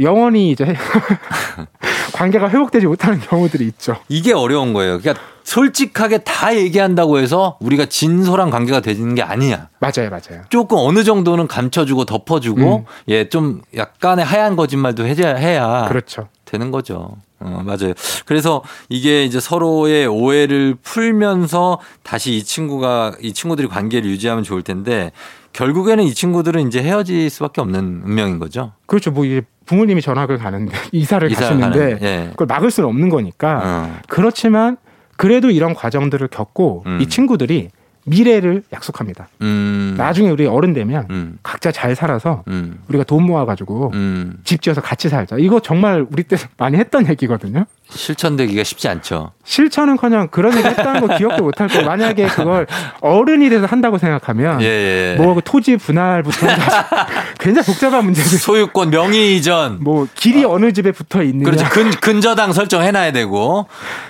[0.00, 0.64] 영원히 이제
[2.14, 3.96] 관계가 회복되지 못하는 경우들이 있죠.
[4.08, 4.98] 이게 어려운 거예요.
[4.98, 9.68] 그러니까 솔직하게 다 얘기한다고 해서 우리가 진솔한 관계가 되는 게 아니야.
[9.80, 10.44] 맞아요, 맞아요.
[10.48, 12.84] 조금 어느 정도는 감춰주고 덮어주고 음.
[13.08, 16.28] 예, 좀 약간의 하얀 거짓말도 해야 해야 그렇죠.
[16.46, 17.16] 되는 거죠.
[17.38, 17.92] 어, 맞아요.
[18.24, 25.12] 그래서 이게 이제 서로의 오해를 풀면서 다시 이 친구가 이 친구들이 관계를 유지하면 좋을 텐데
[25.52, 28.72] 결국에는 이 친구들은 이제 헤어질 수밖에 없는 운명인 거죠.
[28.86, 29.10] 그렇죠.
[29.10, 32.28] 뭐 이제 부모님이 전학을 가는데 이사를, 이사를 가시는데 가는, 예.
[32.30, 33.60] 그걸 막을 수는 없는 거니까.
[33.62, 34.00] 어.
[34.08, 34.78] 그렇지만
[35.22, 36.98] 그래도 이런 과정들을 겪고 음.
[37.00, 37.68] 이 친구들이
[38.06, 39.28] 미래를 약속합니다.
[39.42, 39.94] 음.
[39.96, 41.38] 나중에 우리 어른 되면 음.
[41.44, 42.80] 각자 잘 살아서 음.
[42.88, 44.40] 우리가 돈 모아가지고 음.
[44.42, 45.36] 집 지어서 같이 살자.
[45.38, 47.66] 이거 정말 우리 때 많이 했던 얘기거든요.
[47.94, 49.32] 실천되기가 쉽지 않죠.
[49.44, 51.82] 실천은커녕 그런 얘기 했다는 거 기억도 못할 거.
[51.82, 52.66] 만약에 그걸
[53.00, 55.22] 어른이 돼서 한다고 생각하면 예, 예.
[55.22, 56.46] 뭐그 토지 분할부터
[57.40, 58.38] 굉장히 복잡한 문제들.
[58.38, 59.78] 소유권 명의 이전.
[59.82, 60.58] 뭐 길이 어.
[60.58, 61.42] 느 집에 붙어 있는.
[61.44, 61.68] 그렇죠.
[61.70, 63.66] 근, 근저당 설정해놔야 되고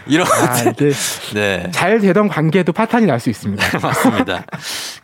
[0.07, 0.27] 이런.
[0.27, 0.73] 아,
[1.35, 1.69] 네.
[1.73, 3.79] 잘 되던 관계도 파탄이 날 수 있습니다.
[3.79, 4.45] 맞습니다.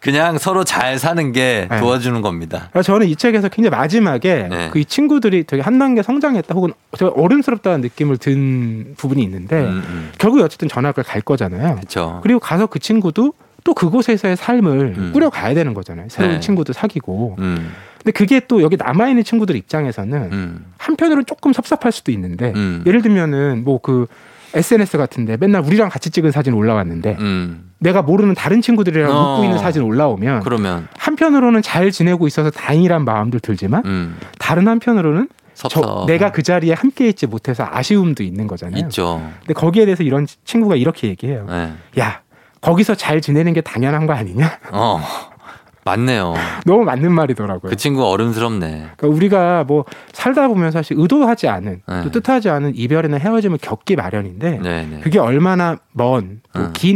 [0.01, 1.79] 그냥 서로 잘 사는 게 네.
[1.81, 2.69] 도와주는 겁니다.
[2.83, 4.69] 저는 이 책에서 굉장히 마지막에 네.
[4.73, 10.11] 그이 친구들이 되게 한 단계 성장했다 혹은 어른스럽다는 느낌을 든 부분이 있는데 음, 음.
[10.19, 11.77] 결국 어쨌든 전학을 갈 거잖아요.
[11.81, 12.21] 그쵸.
[12.23, 13.33] 그리고 가서 그 친구도
[13.65, 15.11] 또 그곳에서의 삶을 음.
[15.13, 16.07] 꾸려가야 되는 거잖아요.
[16.09, 16.41] 새로운 네.
[16.41, 17.37] 친구도 사귀고.
[17.39, 17.73] 음.
[17.99, 20.65] 근데 그게 또 여기 남아 있는 친구들 입장에서는 음.
[20.79, 22.83] 한편으로는 조금 섭섭할 수도 있는데 음.
[22.87, 24.07] 예를 들면은 뭐 그
[24.55, 27.71] SNS 같은데 맨날 우리랑 같이 찍은 사진 올라왔는데 음.
[27.79, 29.35] 내가 모르는 다른 친구들이랑 어.
[29.35, 35.29] 웃고 있는 사진 올라오면 그러면 한편으로는 잘 지내고 있어서 다행이란 마음도 들지만 다른 한편으로는
[35.69, 38.85] 저, 내가 그 자리에 함께 있지 못해서 아쉬움도 있는 거잖아요.
[38.85, 39.21] 있죠.
[39.41, 41.47] 근데 거기에 대해서 이런 친구가 이렇게 얘기해요.
[41.49, 41.73] 네.
[41.99, 42.21] 야,
[42.61, 44.59] 거기서 잘 지내는 게 당연한 거 아니냐?
[44.71, 45.01] 어.
[45.85, 46.35] 맞네요.
[46.67, 47.71] 너무 맞는 말이더라고요.
[47.71, 48.91] 그 친구 어른스럽네.
[48.97, 52.03] 그러니까 우리가 뭐 살다 보면 사실 의도하지 않은 네.
[52.03, 55.01] 또 뜻하지 않은 이별이나 헤어짐을 겪기 마련인데 네, 네.
[55.01, 56.41] 그게 얼마나 먼긴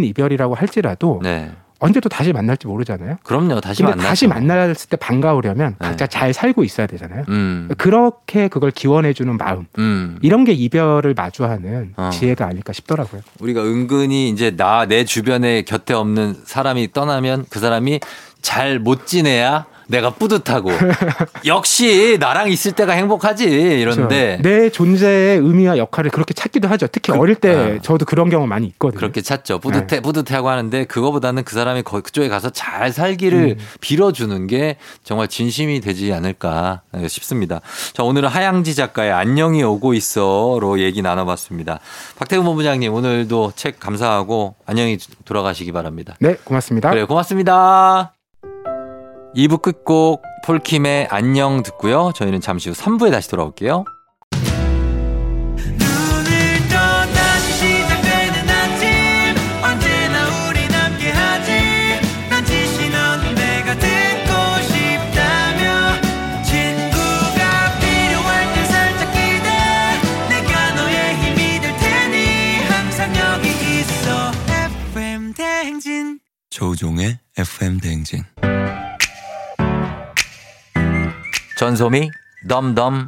[0.01, 0.05] 음.
[0.05, 1.51] 이별이라고 할지라도 네.
[1.85, 3.17] 언제 또 다시 만날지 모르잖아요.
[3.25, 3.61] 그럼요.
[3.61, 4.05] 다시 만나.
[4.05, 5.89] 다시 만났을 때 반가우려면 네.
[5.89, 7.25] 각자 잘 살고 있어야 되잖아요.
[7.29, 7.69] 음.
[7.77, 10.17] 그렇게 그걸 기원해주는 마음 음.
[10.23, 12.11] 이런 게 이별을 마주하는 어.
[12.13, 13.23] 지혜가 아닐까 싶더라고요.
[13.41, 17.99] 우리가 은근히 이제 나 내 주변에 곁에 없는 사람이 떠나면 그 사람이
[18.43, 20.71] 잘 못 지내야 내가 뿌듯하고
[21.45, 24.43] 역시 나랑 있을 때가 행복하지 이런데 그렇죠.
[24.43, 26.87] 내 존재의 의미와 역할을 그렇게 찾기도 하죠.
[26.87, 27.79] 특히 그, 어릴 때 어.
[27.83, 28.99] 저도 그런 경우 많이 있거든요.
[28.99, 29.59] 그렇게 찾죠.
[29.59, 30.01] 뿌듯해 네.
[30.01, 33.65] 뿌듯해하고 하는데 그거보다는 그 사람이 그쪽에 가서 잘 살기를 음.
[33.81, 37.61] 빌어주는 게 정말 진심이 되지 않을까 싶습니다.
[37.93, 41.81] 자 오늘은 하양지 작가의 안녕이 오고 있어로 얘기 나눠봤습니다.
[42.17, 46.17] 박태근 본부장님 오늘도 책 감사하고 안녕히 돌아가시기 바랍니다.
[46.19, 46.91] 네 고맙습니다.
[46.91, 48.22] 그래 고맙습니다.
[49.35, 52.13] 2부 끝곡 폴킴의 안녕 듣고요.
[52.15, 53.85] 저희는 잠시 후 3부에 다시 돌아올게요.
[76.51, 78.25] 조종의 FM 대행진
[81.63, 82.11] 전소미
[82.49, 83.07] 덤덤.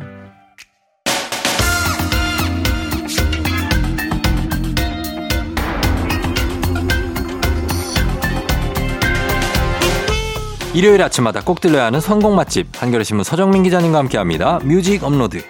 [10.72, 12.68] 일요일 아침마다 꼭 들려야 하는 성공 맛집.
[12.80, 14.60] 한겨레신문 서정민 기자님과 함께합니다.
[14.62, 15.42] 뮤직 업로드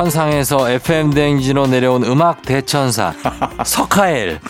[0.00, 3.14] 천상에서 FM 대행진으로 내려온 음악 대천사
[3.64, 4.40] 석하엘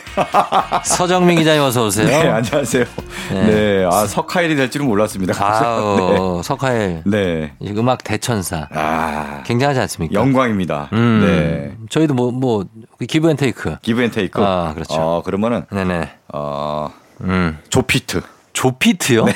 [0.85, 2.05] 서정민 기자님 어서 오세요.
[2.09, 2.85] 네, 안녕하세요.
[3.31, 5.35] 네, 네 아 석하엘이 될 줄은 몰랐습니다.
[5.39, 5.79] 아,
[6.11, 6.43] 네.
[6.43, 7.03] 석하엘.
[7.07, 8.67] 네, 음악 대천사.
[8.73, 10.15] 아, 굉장하지 않습니까?
[10.21, 10.89] 영광입니다.
[10.93, 12.65] 음, 네, 저희도 뭐뭐 뭐,
[13.07, 13.77] give and take.
[13.83, 14.43] give and take.
[14.43, 14.95] 아, 그렇죠.
[14.95, 16.11] 어, 그러면은 네네.
[16.35, 18.21] 어, 음, 조피트.
[18.53, 19.27] 조피트요?
[19.27, 19.33] 네.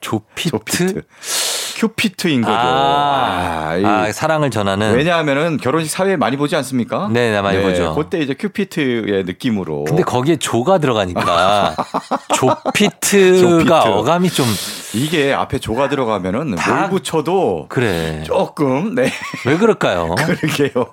[0.00, 0.50] 조피트?
[0.50, 1.02] 조피트.
[1.84, 2.54] 큐피트인 거죠.
[2.56, 4.94] 아, 아, 아 사랑을 전하는.
[4.94, 7.08] 왜냐하면은 결혼식 사회 많이 보지 않습니까?
[7.12, 7.94] 네, 네 많이 네, 보죠.
[7.94, 9.84] 그때 이제 큐피트의 느낌으로.
[9.84, 11.76] 근데 거기에 조가 들어가니까
[12.34, 13.70] 조피트가 조피트.
[13.70, 14.46] 어감이 좀
[14.94, 19.10] 이게 앞에 조가 들어가면은 뭘 붙여도 그래 조금 네.
[19.44, 20.14] 왜 그럴까요?
[20.16, 20.86] 그러게요.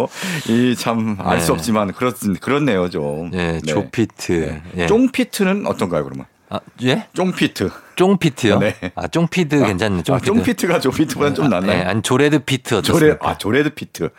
[0.49, 1.53] 이 참 알수 네.
[1.53, 3.29] 없지만 그렇 그렇네요 좀.
[3.29, 3.61] 네, 네.
[3.61, 4.61] 조피트.
[4.73, 4.87] 네.
[4.87, 6.25] 쫑피트는 어떤가요 그러면?
[6.49, 7.07] 아, 예?
[7.13, 7.69] 쫑피트.
[8.01, 8.57] 쫑피트요?
[8.57, 8.75] 네.
[8.95, 10.01] 아, 쫑피트 아, 괜찮네.
[10.01, 10.11] 쫑피트.
[10.13, 11.77] 아, 쫑피트가 조피트보다 좀 낫나요?
[11.77, 12.99] 네, 아니, 조레드 피트 어떻습니까?
[12.99, 14.09] 조레, 아, 조레드 피트.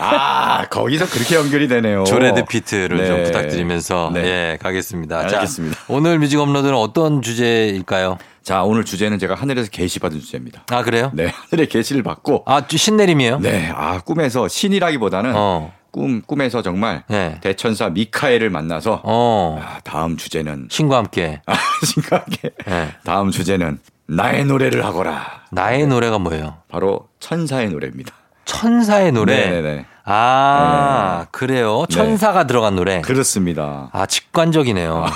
[0.00, 2.04] 아, 거기서 그렇게 연결이 되네요.
[2.04, 3.06] 조레드 피트를 네.
[3.06, 4.24] 좀 부탁드리면서 네.
[4.24, 5.18] 예, 가겠습니다.
[5.20, 5.76] 알겠습니다.
[5.76, 8.16] 자, 오늘 music upload는 어떤 주제일까요?
[8.42, 10.62] 자, 오늘 주제는 제가 하늘에서 계시 받은 주제입니다.
[10.70, 11.10] 아, 그래요?
[11.12, 12.44] 네, 하늘에 계시를 받고.
[12.46, 13.40] 아, 신내림이에요?
[13.40, 15.72] 네, 아, 꿈에서 신이라기보다는 어.
[15.96, 17.38] 꿈 꿈에서 정말 네.
[17.40, 19.58] 대천사 미카엘을 만나서 어.
[19.62, 21.54] 아, 다음 주제는 신과 함께 아,
[21.86, 22.88] 신과 함께 네.
[23.02, 25.44] 다음 주제는 나의 노래를 하거라.
[25.50, 25.86] 나의 네.
[25.86, 26.58] 노래가 뭐예요?
[26.68, 28.12] 바로 천사의 노래입니다.
[28.44, 29.48] 천사의 노래.
[29.50, 29.86] 네네.
[30.04, 31.28] 아 네.
[31.32, 31.86] 그래요.
[31.88, 31.94] 네.
[31.96, 32.46] 천사가 네.
[32.46, 33.00] 들어간 노래.
[33.00, 33.88] 그렇습니다.
[33.92, 35.06] 아 직관적이네요.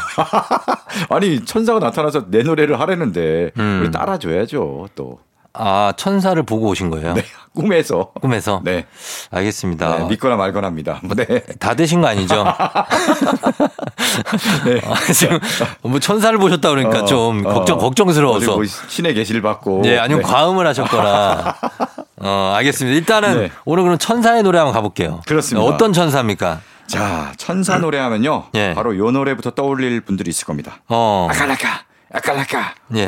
[1.11, 3.81] 아니 천사가 나타나서 내 노래를 하려는데 음.
[3.83, 5.19] 우리 따라줘야죠 또.
[5.53, 7.15] 아, 천사를 보고 오신 거예요?
[7.15, 7.25] 네.
[7.55, 8.13] 꿈에서.
[8.21, 8.61] 꿈에서?
[8.65, 8.87] 네.
[9.31, 9.99] 알겠습니다.
[9.99, 11.01] 네, 믿거나 말거나 합니다.
[11.03, 11.41] 네.
[11.59, 12.45] 다 되신 거 아니죠?
[14.65, 14.81] 네.
[14.87, 15.41] 아, 지금
[15.83, 18.57] 뭐 천사를 보셨다 그러니까 어, 좀 어, 걱정, 걱정스러워서.
[18.57, 19.83] 뭐 신의 계시를 받고.
[19.83, 20.29] 네, 아니면 네.
[20.29, 21.57] 과음을 하셨거나.
[22.23, 22.97] 어, 알겠습니다.
[22.97, 23.51] 일단은 네.
[23.65, 25.23] 오늘 그럼 천사의 노래 한번 가볼게요.
[25.27, 25.67] 그렇습니다.
[25.67, 26.61] 어떤 천사입니까?
[26.87, 28.45] 자, 천사 노래 하면요.
[28.55, 28.75] 예.
[28.75, 30.81] 바로 요 노래부터 떠올릴 분들이 있을 겁니다.
[30.89, 31.29] 어.
[31.31, 33.07] 아까라까, 아까라까, 예.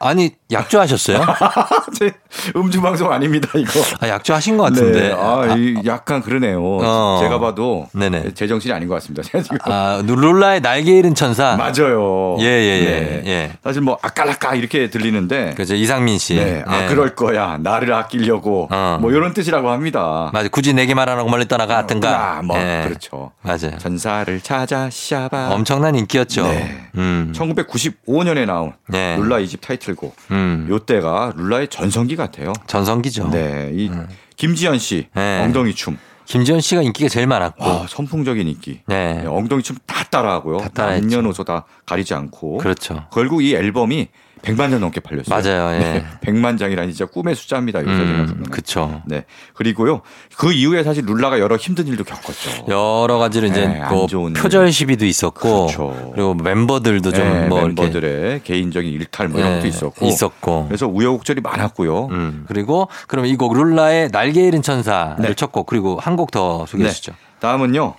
[0.00, 1.20] 아니 약주 하셨어요?
[1.98, 2.12] 제
[2.56, 3.80] 음주 방송 아닙니다 이거.
[4.00, 5.08] 아, 약주 하신 것 같은데.
[5.08, 5.12] 네.
[5.12, 6.60] 아, 아, 약간 그러네요.
[6.62, 7.18] 어.
[7.20, 8.34] 제가 봐도 네네.
[8.34, 9.22] 제 정신이 아닌 것 같습니다.
[9.28, 9.58] 제가 지금.
[9.62, 11.56] 아 룰라의 날개 잃은 천사.
[11.56, 12.36] 맞아요.
[12.38, 12.52] 예예예.
[12.52, 13.22] 예, 예, 네.
[13.26, 13.52] 예.
[13.62, 15.54] 사실 뭐 아까라까 이렇게 들리는데.
[15.56, 16.34] 그죠 이상민 씨.
[16.34, 16.62] 네.
[16.66, 16.86] 아 예.
[16.88, 17.58] 그럴 거야.
[17.60, 18.68] 나를 아끼려고.
[18.70, 18.98] 어.
[19.00, 20.30] 뭐 이런 뜻이라고 합니다.
[20.32, 20.48] 맞아.
[20.48, 22.38] 굳이 내게 말하라고 멀리 떠나가 같은가.
[22.38, 22.82] 아, 뭐 예.
[22.86, 23.32] 그렇죠.
[23.42, 23.78] 맞아요.
[23.78, 25.50] 전사를 찾아 샤바.
[25.52, 26.42] 엄청난 인기였죠.
[26.46, 26.88] 네.
[26.96, 27.32] 음.
[27.34, 29.16] 1995년에 나온 네.
[29.16, 30.14] 룰라 이집 타이틀곡.
[30.30, 30.41] 음.
[30.68, 32.52] 요때가 룰라의 전성기 같아요.
[32.66, 33.28] 전성기죠.
[33.28, 33.70] 네.
[33.72, 34.08] 이 음.
[34.36, 35.40] 김지현 씨 네.
[35.42, 35.96] 엉덩이 춤.
[36.24, 37.64] 김지현 씨가 인기가 제일 많았고.
[37.64, 38.80] 와, 선풍적인 인기.
[38.86, 39.22] 네.
[39.22, 40.58] 네 엉덩이 춤 다 따라하고요.
[40.58, 41.06] 다 따라했죠.
[41.06, 42.58] 남녀노소 다 가리지 않고.
[42.58, 43.06] 그렇죠.
[43.12, 44.08] 결국 이 앨범이
[44.42, 45.28] 100만 장 넘게 팔렸어요.
[45.34, 45.74] 맞아요.
[45.76, 45.78] 예.
[46.02, 47.80] 네, 100만 장이라니 진짜 꿈의 숫자입니다.
[47.80, 49.02] 요새 음, 그렇죠.
[49.06, 49.24] 네.
[49.54, 50.02] 그리고요.
[50.36, 52.66] 그 이후에 사실 룰라가 여러 힘든 일도 겪었죠.
[52.68, 56.12] 여러 가지로 이제 네, 뭐 표절 시비도 있었고 그렇죠.
[56.14, 58.40] 그리고 멤버들도 좀뭐 네, 멤버들의 이렇게.
[58.44, 62.06] 개인적인 일탈 뭐 이런 것도 네, 있었고 있었고 그래서 우여곡절이 많았고요.
[62.06, 62.44] 음.
[62.48, 65.34] 그리고 그럼 이 곡 룰라의 날개 잃은 천사를 네.
[65.34, 67.12] 쳤고 그리고 한 곡 더 소개해 주시죠.
[67.40, 67.94] 다음은요.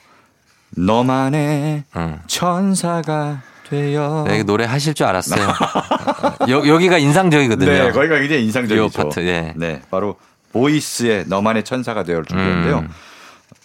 [0.75, 2.19] 너만의 음.
[2.27, 4.25] 천사가 되어.
[4.27, 5.47] 네, 노래 하실 줄 알았어요.
[6.49, 7.71] 여, 여기가 인상적이거든요.
[7.71, 8.89] 네, 거기가 굉장히 인상적이죠.
[9.03, 9.53] 파트, 예.
[9.55, 10.15] 네, 바로
[10.51, 12.79] 보이스의 너만의 천사가 되어를 준비했는데요.
[12.79, 12.89] 음.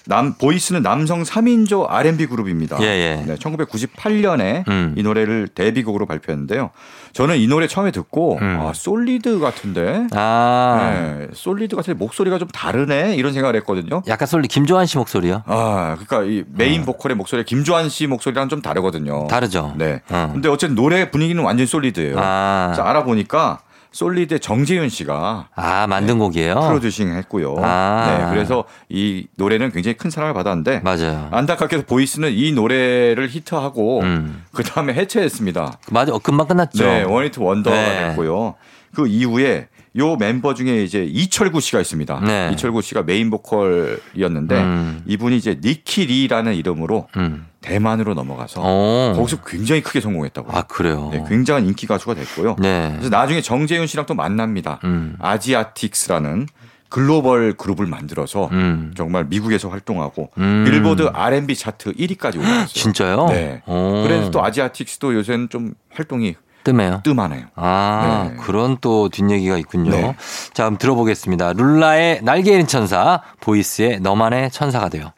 [0.08, 2.78] 남 보이스는 남성 3인조 R&B 그룹입니다.
[2.80, 3.24] 예, 예.
[3.26, 4.94] 네, 1998년에 음.
[4.96, 6.70] 이 노래를 데뷔곡으로 발표했는데요.
[7.12, 8.58] 저는 이 노래 처음에 듣고 음.
[8.58, 14.02] 아 솔리드 같은데, 아, 네, 솔리드 같은 목소리가 좀 다르네 이런 생각을 했거든요.
[14.08, 15.42] 약간 솔리 김조한 씨 목소리요?
[15.44, 16.84] 아, 그러니까 이 메인 어.
[16.86, 19.26] 보컬의 목소리 김조한 씨 목소리랑 좀 다르거든요.
[19.26, 19.74] 다르죠.
[19.76, 20.00] 네.
[20.08, 20.30] 어.
[20.32, 22.16] 근데 어쨌든 노래 분위기는 완전 솔리드예요.
[22.18, 22.74] 아.
[22.78, 23.60] 알아보니까
[23.92, 26.54] 솔리드의 정재윤 씨가 아 만든 네, 곡이에요.
[26.54, 27.56] producing 했고요.
[27.58, 28.06] 아.
[28.26, 31.28] 네, 그래서 이 노래는 굉장히 큰 사랑을 받았는데 맞아요.
[31.32, 34.44] 안타깝게도 보이스는 이 노래를 히트하고 음.
[34.52, 35.78] 그 다음에 해체했습니다.
[35.90, 36.84] 맞아, 어, 금방 끝났죠.
[36.84, 38.08] 네, one-hit wonder가 네.
[38.08, 38.54] 됐고요.
[38.94, 39.68] 그 이후에
[39.98, 42.20] 요 멤버 중에 이제 이철구 씨가 있습니다.
[42.20, 42.50] 네.
[42.52, 45.02] 이철구 씨가 메인 보컬이었는데 음.
[45.06, 47.46] 이분이 이제 니키 리라는 이름으로 음.
[47.60, 48.64] 대만으로 넘어가서 오.
[48.64, 49.12] 어.
[49.16, 50.56] 거기서 굉장히 크게 성공했다고.
[50.56, 51.10] 아 그래요?
[51.12, 52.56] 네, 굉장한 인기 가수가 됐고요.
[52.58, 52.90] 네.
[52.92, 54.78] 그래서 나중에 정재윤 씨랑 또 만납니다.
[54.84, 55.16] 음.
[55.18, 56.46] 아지아틱스라는
[56.88, 58.94] 글로벌 그룹을 만들어서 음.
[58.96, 60.64] 정말 미국에서 활동하고 음.
[60.64, 62.66] 빌보드 R&B 차트 1위까지 올라갔어요.
[62.66, 63.26] 진짜요?
[63.26, 63.62] 네.
[63.66, 64.04] 오.
[64.04, 67.00] 그래서 또 아지아틱스도 요새는 좀 활동이 뜸해요.
[67.04, 67.46] 뜸하네요.
[67.56, 68.36] 아, 네.
[68.42, 69.90] 그런 또 뒷얘기가 있군요.
[69.90, 70.16] 네.
[70.52, 71.54] 자, 그럼 들어보겠습니다.
[71.54, 75.12] 룰라의 날개 잃은 천사, 보이스의 너만의 천사가 되어.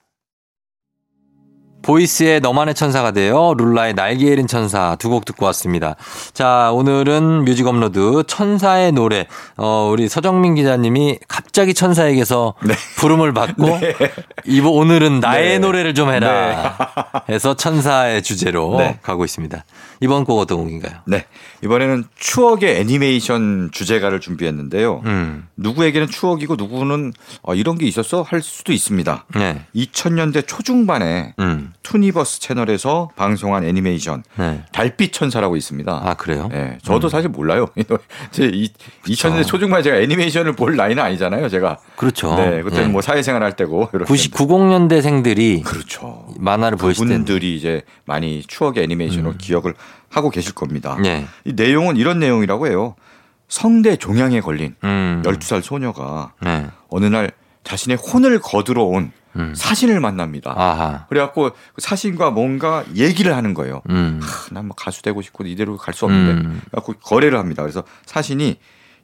[1.82, 5.96] 보이스의 너만의 천사가 되어 룰라의 날개 잃은 천사 두 곡 듣고 왔습니다.
[6.34, 9.26] 자, 오늘은 music upload 천사의 노래.
[9.56, 12.74] 어, 우리 서정민 기자님이 갑자기 천사에게서 네.
[12.98, 13.94] 부름을 받고 네.
[14.44, 15.58] 이번 오늘은 나의 네.
[15.58, 16.76] 노래를 좀 해라
[17.26, 17.34] 네.
[17.34, 18.98] 해서 천사의 주제로 네.
[19.02, 19.64] 가고 있습니다.
[20.00, 21.00] 이번 곡 어떤 곡인가요?
[21.06, 21.26] 네.
[21.62, 25.02] 이번에는 추억의 애니메이션 주제가를 준비했는데요.
[25.04, 25.46] 음.
[25.56, 29.26] 누구에게는 추억이고 누구는 어, 이런 게 있었어 할 수도 있습니다.
[29.36, 29.66] 네.
[29.74, 31.72] 2000년대 초중반에 음.
[31.82, 34.64] 투니버스 채널에서 방송한 애니메이션 네.
[34.72, 35.92] 달빛 천사라고 있습니다.
[36.02, 36.48] 아 그래요?
[36.50, 36.78] 네.
[36.82, 37.10] 저도 음.
[37.10, 37.68] 사실 몰라요.
[38.32, 41.50] 제 2000년대 초중반에 제가 애니메이션을 볼 나이는 아니잖아요.
[41.50, 41.78] 제가.
[41.96, 42.34] 그렇죠.
[42.36, 42.62] 네.
[42.62, 42.92] 그때는 네.
[42.92, 43.90] 뭐 사회생활 할 때고.
[44.06, 46.26] 90, 90년대생들이 그렇죠.
[46.38, 49.38] 만화를 보실 때 분들이 이제 많이 추억의 애니메이션으로 음.
[49.38, 49.74] 기억을
[50.10, 50.98] 하고 계실 겁니다.
[51.00, 51.26] 네.
[51.44, 52.96] 이 내용은 이런 내용이라고 해요.
[53.48, 55.22] 성대 종양에 걸린 음.
[55.24, 56.66] 12살 소녀가 네.
[56.88, 57.30] 어느 날
[57.64, 59.54] 자신의 혼을 거두러 온 음.
[59.54, 60.54] 사신을 만납니다.
[60.56, 61.06] 아하.
[61.08, 63.82] 그래갖고 그 사신과 뭔가 얘기를 하는 거예요.
[63.90, 64.20] 음.
[64.50, 66.48] 난뭐 가수 되고 싶고 이대로 갈 수 없는데.
[66.48, 66.60] 음.
[66.70, 67.62] 그래갖고 거래를 합니다.
[67.62, 68.58] 그래서 사신이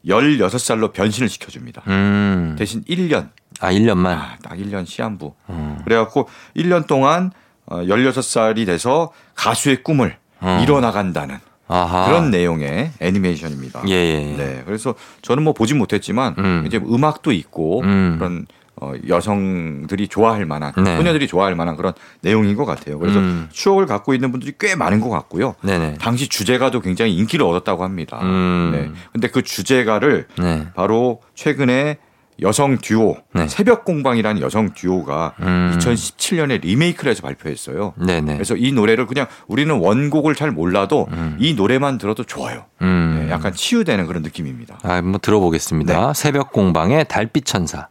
[0.05, 1.83] 16살로 변신을 시켜줍니다.
[1.89, 2.57] 음.
[2.59, 3.31] 대신 1년.
[3.61, 4.07] 아, 1년만?
[4.07, 5.35] 아, 딱 1년 시한부.
[5.51, 5.79] 음.
[5.85, 7.31] 그래갖고 1년 동안
[7.69, 10.61] 16살이 어, 돼서 가수의 꿈을 어.
[10.63, 12.07] 이뤄나간다는 아하.
[12.07, 13.83] 그런 내용의 애니메이션입니다.
[13.89, 14.37] 예, 예, 예.
[14.37, 14.63] 네.
[14.65, 16.65] 그래서 저는 뭐 보진 못했지만 음.
[16.67, 18.17] 이제 음악도 있고 음.
[18.19, 18.47] 그런
[18.79, 20.97] 어, 여성들이 좋아할 만한 네.
[20.97, 22.99] 소녀들이 좋아할 만한 그런 내용인 것 같아요.
[22.99, 23.49] 그래서 음.
[23.51, 25.55] 추억을 갖고 있는 분들이 꽤 많은 것 같고요.
[25.63, 25.95] 네네.
[25.99, 28.21] 당시 주제가도 굉장히 인기를 얻었다고 합니다.
[28.23, 28.71] 음.
[28.73, 28.91] 네.
[29.13, 30.67] 근데 그 주제가를 네.
[30.75, 31.97] 바로 최근에
[32.43, 33.49] 여성 듀오 네.
[33.49, 35.75] 새벽 공방이라는 여성 듀오가 음.
[35.79, 37.95] 2017년에 리메이크를 해서 발표했어요.
[37.97, 38.35] 네네.
[38.35, 41.37] 그래서 이 노래를 그냥 우리는 원곡을 잘 몰라도 음.
[41.41, 42.65] 이 노래만 들어도 좋아요.
[42.83, 43.23] 음.
[43.23, 44.79] 네, 약간 치유되는 그런 느낌입니다.
[44.83, 46.07] 아, 한번 들어보겠습니다.
[46.09, 46.13] 네.
[46.15, 47.89] 새벽 공방의 달빛 천사.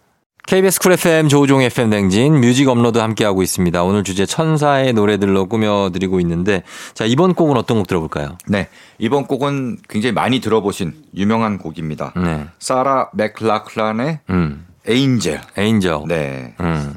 [0.47, 3.83] KBS 쿨 FM 조우종 FM 대행진 music upload 함께하고 있습니다.
[3.83, 6.61] 오늘 주제 천사의 노래들로 꾸며드리고 있는데
[6.93, 8.37] 자 이번 곡은 어떤 곡 들어볼까요?
[8.47, 12.13] 네 이번 곡은 굉장히 많이 들어보신 유명한 곡입니다.
[12.15, 12.45] 네.
[12.59, 14.67] 사라 맥라클란의 음.
[14.85, 15.41] Angel.
[15.57, 16.01] Angel.
[16.07, 16.53] 네.
[16.59, 16.93] 음.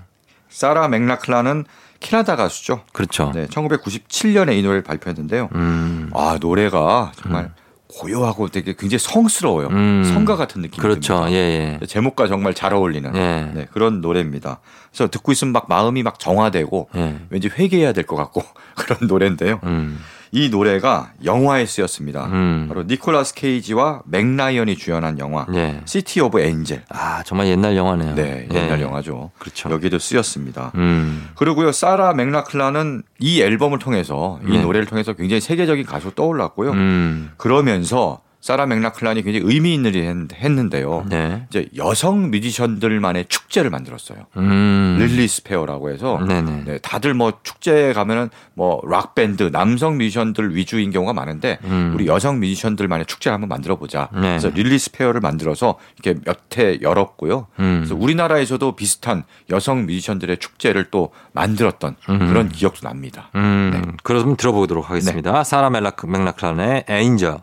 [0.50, 1.64] 사라 맥라클란은
[2.00, 2.82] 캐나다 가수죠.
[2.92, 3.32] 그렇죠.
[3.34, 5.48] 네, 1997년에 이 노래를 발표했는데요.
[5.54, 6.10] 음.
[6.14, 7.54] 아 노래가 정말 음.
[7.88, 9.68] 고요하고 되게 굉장히 성스러워요.
[9.68, 10.04] 음.
[10.04, 11.14] 성가 같은 느낌이 그렇죠.
[11.14, 11.32] 듭니다.
[11.32, 11.86] 예, 예.
[11.86, 13.50] 제목과 정말 잘 어울리는 예.
[13.54, 14.60] 네, 그런 노래입니다.
[14.98, 17.16] 그래서 듣고 있으면 막 마음이 막 정화되고 예.
[17.30, 18.42] 왠지 회개해야 될 것 같고
[18.74, 19.60] 그런 노래인데요.
[19.64, 19.98] 음.
[20.32, 22.26] 이 노래가 영화에 쓰였습니다.
[22.26, 22.66] 음.
[22.68, 25.80] 바로 니콜라스 케이지와 멕 라이언이 주연한 영화 예.
[25.84, 26.82] City of Angel.
[26.90, 28.14] 아 정말 옛날 영화네요.
[28.14, 28.82] 네, 옛날 예.
[28.82, 29.30] 영화죠.
[29.38, 29.70] 그렇죠.
[29.70, 30.72] 여기도 쓰였습니다.
[30.74, 31.28] 음.
[31.36, 34.62] 그리고요 사라 맥라클란은 이 앨범을 통해서 이 네.
[34.62, 36.72] 노래를 통해서 굉장히 세계적인 가수 떠올랐고요.
[36.72, 37.30] 음.
[37.36, 41.06] 그러면서 사라 맥라클란이 굉장히 의미 있는 일을 했는데요.
[41.08, 41.46] 네.
[41.50, 44.26] 이제 여성 뮤지션들만의 축제를 만들었어요.
[44.36, 44.96] 음.
[44.98, 51.12] Lilith Fair라고 해서 네, 다들 뭐 축제에 가면은 뭐 락 밴드 남성 뮤지션들 위주인 경우가
[51.12, 51.92] 많은데 음.
[51.94, 54.08] 우리 여성 뮤지션들만의 축제를 한번 만들어 보자.
[54.12, 54.20] 네.
[54.20, 57.46] 그래서 Lilith Fair를 만들어서 이렇게 몇 해 열었고요.
[57.60, 57.82] 음.
[57.84, 62.18] 그래서 우리나라에서도 비슷한 여성 뮤지션들의 축제를 또 만들었던 음.
[62.18, 63.30] 그런 기억도 납니다.
[63.34, 63.70] 음.
[63.72, 63.82] 네.
[64.02, 65.32] 그럼 들어보도록 하겠습니다.
[65.32, 65.44] 네.
[65.44, 67.42] 사라 맥락클란의 에인저.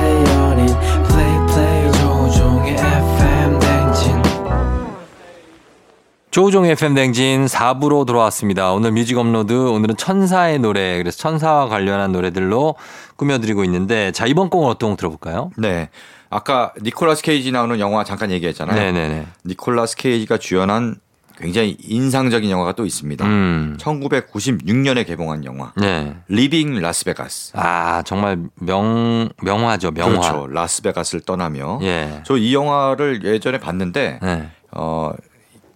[6.31, 8.71] 조우종의 FM대행진 4부로 돌아왔습니다.
[8.71, 12.75] 오늘 뮤직 업로드, 오늘은 천사의 노래, 그래서 천사와 관련한 노래들로
[13.17, 15.51] 꾸며드리고 있는데, 자, 이번 곡은 어떤 곡 들어볼까요?
[15.57, 15.89] 네.
[16.29, 18.79] 아까 니콜라스 케이지 나오는 영화 잠깐 얘기했잖아요.
[18.79, 19.25] 네네네.
[19.45, 20.95] 니콜라스 케이지가 주연한
[21.37, 23.25] 굉장히 인상적인 영화가 또 있습니다.
[23.25, 23.75] 음.
[23.77, 25.73] 1996년에 개봉한 영화.
[25.75, 26.15] 네.
[26.29, 27.51] Leaving Las Vegas.
[27.55, 30.11] 아, 정말 명, 명화죠, 명화.
[30.11, 30.47] 그렇죠.
[30.47, 31.79] 라스베가스를 떠나며.
[31.81, 32.21] 예.
[32.25, 34.49] 저 이 영화를 예전에 봤는데, 네.
[34.71, 35.11] 어,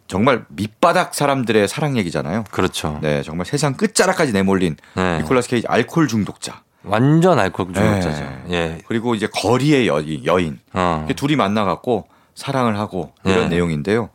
[0.08, 2.44] 정말 밑바닥 사람들의 사랑 얘기잖아요.
[2.52, 3.00] 그렇죠.
[3.02, 5.20] 네, 정말 세상 끝자락까지 내몰린 네.
[5.22, 6.62] 니콜라스 케이지 알코올 중독자.
[6.84, 8.22] 완전 알코올 중독자죠.
[8.48, 8.52] 네.
[8.52, 8.78] 예.
[8.88, 10.60] 그리고 이제 거리의 여인, 여인.
[10.74, 11.08] 어.
[11.16, 13.56] 둘이 만나갖고 사랑을 하고 이런 네.
[13.56, 14.10] 내용인데요.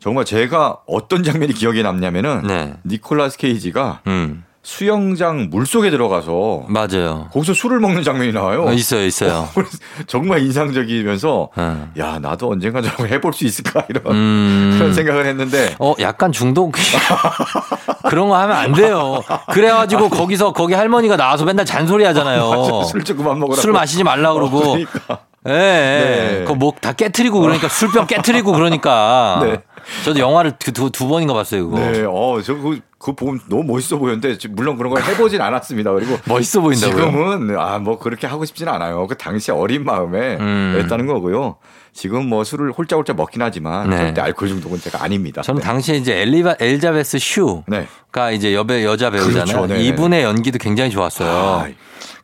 [0.00, 2.74] 정말 제가 어떤 장면이 기억에 남냐면은 네.
[2.86, 4.44] 니콜라스 케이지가 음.
[4.62, 7.28] 수영장 물 속에 들어가서 맞아요.
[7.32, 8.64] 거기서 술을 먹는 장면이 나와요.
[8.66, 9.48] 어, 있어요, 있어요.
[9.56, 9.62] 어,
[10.06, 11.92] 정말 인상적이면서 어.
[11.96, 14.74] 야 나도 언젠가 저런 해볼 수 있을까 이런 음...
[14.76, 16.72] 그런 생각을 했는데 어 약간 중독
[18.08, 19.22] 그런 거 하면 안 돼요.
[19.50, 22.84] 그래가지고 거기서 거기 할머니가 나와서 맨날 잔소리 하잖아요.
[22.84, 23.60] 술좀 그만 먹으라.
[23.60, 24.58] 술 마시지 말라 그러고.
[24.58, 25.27] 어, 그러니까.
[25.46, 26.44] 예, 네.
[26.46, 29.40] 그뭐다 깨트리고 그러니까 술병 깨트리고 그러니까.
[29.44, 29.58] 네.
[30.04, 31.78] 저도 영화를 두, 두, 두 번인가 봤어요, 그거.
[31.78, 35.92] 네, 어, 저 그, 그거 보면 너무 멋있어 보였는데, 물론 그런 걸 해보진 않았습니다.
[35.92, 36.18] 그리고.
[36.26, 37.06] 멋있어 보인다고요?
[37.06, 39.06] 지금은, 아, 뭐 그렇게 하고 싶지는 않아요.
[39.06, 40.76] 그 당시 어린 마음에 음.
[40.78, 41.56] 했다는 거고요.
[41.92, 43.96] 지금 뭐 술을 홀짝홀짝 먹긴 하지만 네.
[43.96, 45.42] 절대 알코올 중독은 제가 아닙니다.
[45.42, 45.66] 저는 네.
[45.66, 48.34] 당시에 이제 엘리자베 엘리자베스 슈가 네.
[48.34, 49.44] 이제 여배 여자 배우잖아요.
[49.44, 49.66] 그렇죠.
[49.66, 49.84] 네, 네.
[49.84, 51.28] 이분의 연기도 굉장히 좋았어요.
[51.28, 51.66] 아,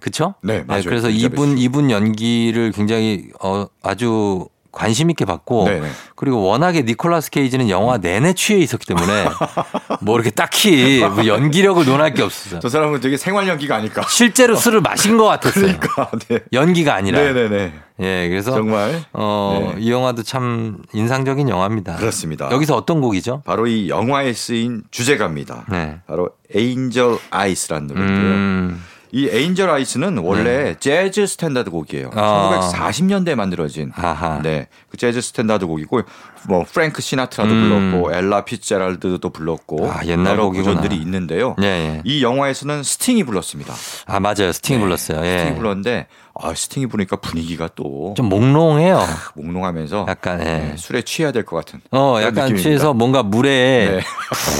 [0.04, 0.34] 그렇죠?
[0.42, 0.82] 네, 맞아요.
[0.82, 5.88] 네, 그래서 이분 이분 연기를 굉장히 어 아주 관심 있게 봤고 네네.
[6.14, 9.24] 그리고 워낙에 니콜라스 케이지는 영화 내내 취해 있었기 때문에
[10.02, 12.60] 뭐 이렇게 딱히 뭐 연기력을 논할 게 없었어요.
[12.60, 14.04] 저 사람은 되게 생활 연기가 아닐까.
[14.06, 15.78] 실제로 술을 마신 것 같았어요.
[15.80, 16.40] 그러니까 네.
[16.52, 17.20] 연기가 아니라.
[17.20, 17.72] 네네네.
[18.00, 19.80] 예, 그래서 정말 어, 네.
[19.80, 21.96] 이 영화도 참 인상적인 영화입니다.
[21.96, 22.50] 그렇습니다.
[22.50, 23.40] 여기서 어떤 곡이죠?
[23.46, 25.64] 바로 이 영화에 쓰인 주제가입니다.
[25.70, 26.00] 네.
[26.06, 28.18] 바로 Angel Eyes라는 노래인데요.
[28.18, 28.84] 음.
[29.14, 30.74] 이 Angel Eyes는 원래 네.
[30.74, 32.10] 재즈 스탠다드 곡이에요.
[32.14, 32.68] 아.
[32.72, 34.42] 1940년대에 만들어진 아하.
[34.42, 34.66] 네.
[34.88, 36.02] 그 재즈 스탠다드 곡이고
[36.48, 37.92] 뭐 프랭크 시나트라도 음.
[37.92, 41.54] 불렀고 엘라 피츠제랄드도 불렀고 아, 옛날 버전들이 있는데요.
[41.58, 42.02] 네, 네.
[42.04, 43.72] 이 영화에서는 스팅이 불렀습니다.
[44.06, 44.50] 아, 맞아요.
[44.50, 44.84] 스팅이 네.
[44.84, 45.24] 불렀어요.
[45.24, 45.38] 예.
[45.38, 48.98] 스팅이 불렀는데 아, 스팅이 부르니까 분위기가 또 좀 몽롱해요.
[48.98, 49.06] 아,
[49.36, 50.44] 몽롱하면서 약간 예.
[50.44, 51.80] 네, 술에 취해야 될 것 같은.
[51.92, 52.62] 어, 약간 느낌입니다.
[52.62, 53.50] 취해서 뭔가 물에
[53.98, 54.00] 네.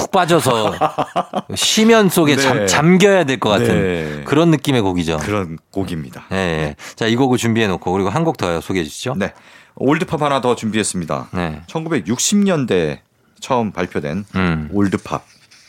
[0.01, 0.75] 푹 빠져서
[1.55, 2.66] 수면 속에 잠, 네.
[2.66, 4.22] 잠겨야 될 것 같은 네.
[4.25, 5.16] 그런 느낌의 곡이죠.
[5.18, 6.27] 그런 곡입니다.
[6.33, 6.37] 예.
[6.37, 6.77] 예.
[6.95, 9.14] 자, 이 곡을 준비해 놓고 그리고 한 곡 더 소개해 주시죠.
[9.16, 9.33] 네.
[9.77, 11.29] 올드팝 하나 더 준비했습니다.
[11.33, 11.62] 네.
[11.66, 12.99] 1960년대
[13.41, 14.68] 처음 발표된 음.
[14.72, 15.25] 올드팝.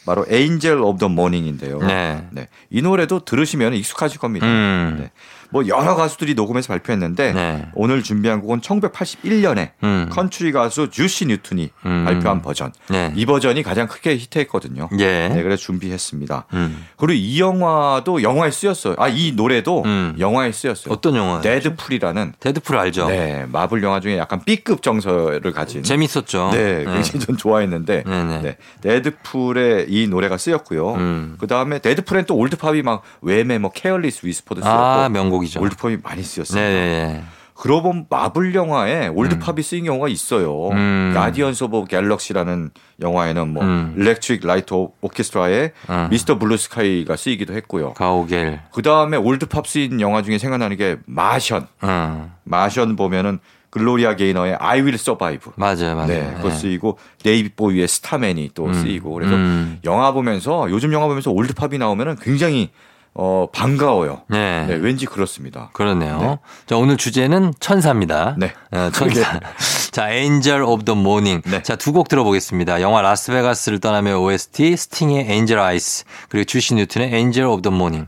[0.05, 1.79] 바로 Angel of the Morning인데요.
[1.79, 2.23] 네.
[2.29, 2.47] 네.
[2.69, 4.45] 이 노래도 들으시면 익숙하실 겁니다.
[4.45, 4.97] 음.
[4.99, 5.11] 네.
[5.55, 7.65] 뭐 여러 가수들이 녹음해서 발표했는데 네.
[7.75, 10.09] 오늘 준비한 곡은 1981년에 음.
[10.11, 12.03] 컨트리 가수 주스 뉴튼이 음.
[12.03, 12.73] 발표한 버전.
[12.89, 13.13] 네.
[13.15, 14.89] 이 버전이 가장 크게 히트했거든요.
[14.99, 15.29] 예.
[15.29, 16.47] 네, 그래서 준비했습니다.
[16.55, 16.85] 음.
[16.97, 18.95] 그리고 이 영화도 영화에 쓰였어요.
[18.97, 20.17] 아, 이 노래도 음.
[20.19, 20.93] 영화에 쓰였어요.
[20.93, 21.39] 어떤 영화?
[21.39, 22.33] 데드풀이라는.
[22.37, 23.07] 데드풀 알죠?
[23.07, 25.83] 네, 마블 영화 중에 약간 B급 정서를 가진.
[25.83, 26.49] 재밌었죠.
[26.51, 26.83] 네, 네.
[26.83, 28.03] 굉장히 전 좋아했는데.
[28.05, 28.41] 네네.
[28.41, 28.57] 네.
[28.81, 30.95] 데드풀에 이 노래가 쓰였고요.
[30.95, 31.35] 음.
[31.39, 34.77] 그 다음에 데드풀엔 또 올드팝이 막 왬의 뭐 Careless Whisper도 쓰였고.
[34.77, 35.44] 아, 명곡.
[35.45, 35.61] 명곡이죠.
[35.61, 36.67] 올드팝이 많이 쓰였습니다.
[36.67, 37.23] 네.
[37.55, 39.61] 그러고 보면 마블 영화에 올드팝이 음.
[39.61, 40.69] 쓰인 경우가 있어요.
[40.69, 41.13] 음.
[41.15, 42.71] Guardians of Galaxy라는
[43.01, 43.95] 영화에는 뭐 음.
[43.97, 46.07] Electric Light Orchestra의 음.
[46.11, 46.37] Mr.
[46.37, 47.93] Blue Sky가 쓰이기도 했고요.
[47.93, 48.59] 가오겔.
[48.73, 51.67] 그다음에 올드팝 쓰인 영화 중에 생각나는 게 마션.
[51.83, 52.31] 음.
[52.43, 53.39] 마션 보면은
[53.69, 55.53] 글로리아 게이너의 I Will Survive.
[55.55, 56.07] 맞아요, 맞아요.
[56.07, 56.55] 네, 그거 네.
[56.55, 58.73] 쓰이고 데이비드 보위의 Starman이 또 음.
[58.73, 59.33] 쓰이고 그래서
[59.85, 62.69] 영화 보면서 요즘 영화 보면서 올드팝이 나오면은 굉장히
[63.17, 64.23] 어, 반가워요.
[64.27, 64.65] 네.
[64.67, 64.75] 네.
[64.75, 65.69] 왠지 그렇습니다.
[65.73, 66.19] 그렇네요.
[66.19, 66.37] 네.
[66.65, 68.35] 자, 오늘 주제는 천사입니다.
[68.37, 68.53] 네.
[68.71, 69.39] 어, 천사.
[69.91, 71.41] 자, Angel of the Morning.
[71.49, 71.63] 네.
[71.63, 72.81] 자, 두 곡 들어보겠습니다.
[72.81, 78.07] 영화 라스베가스를 떠나며 OST, 스팅의 Angel Eyes, 그리고 주스 뉴튼의 Angel of the Morning.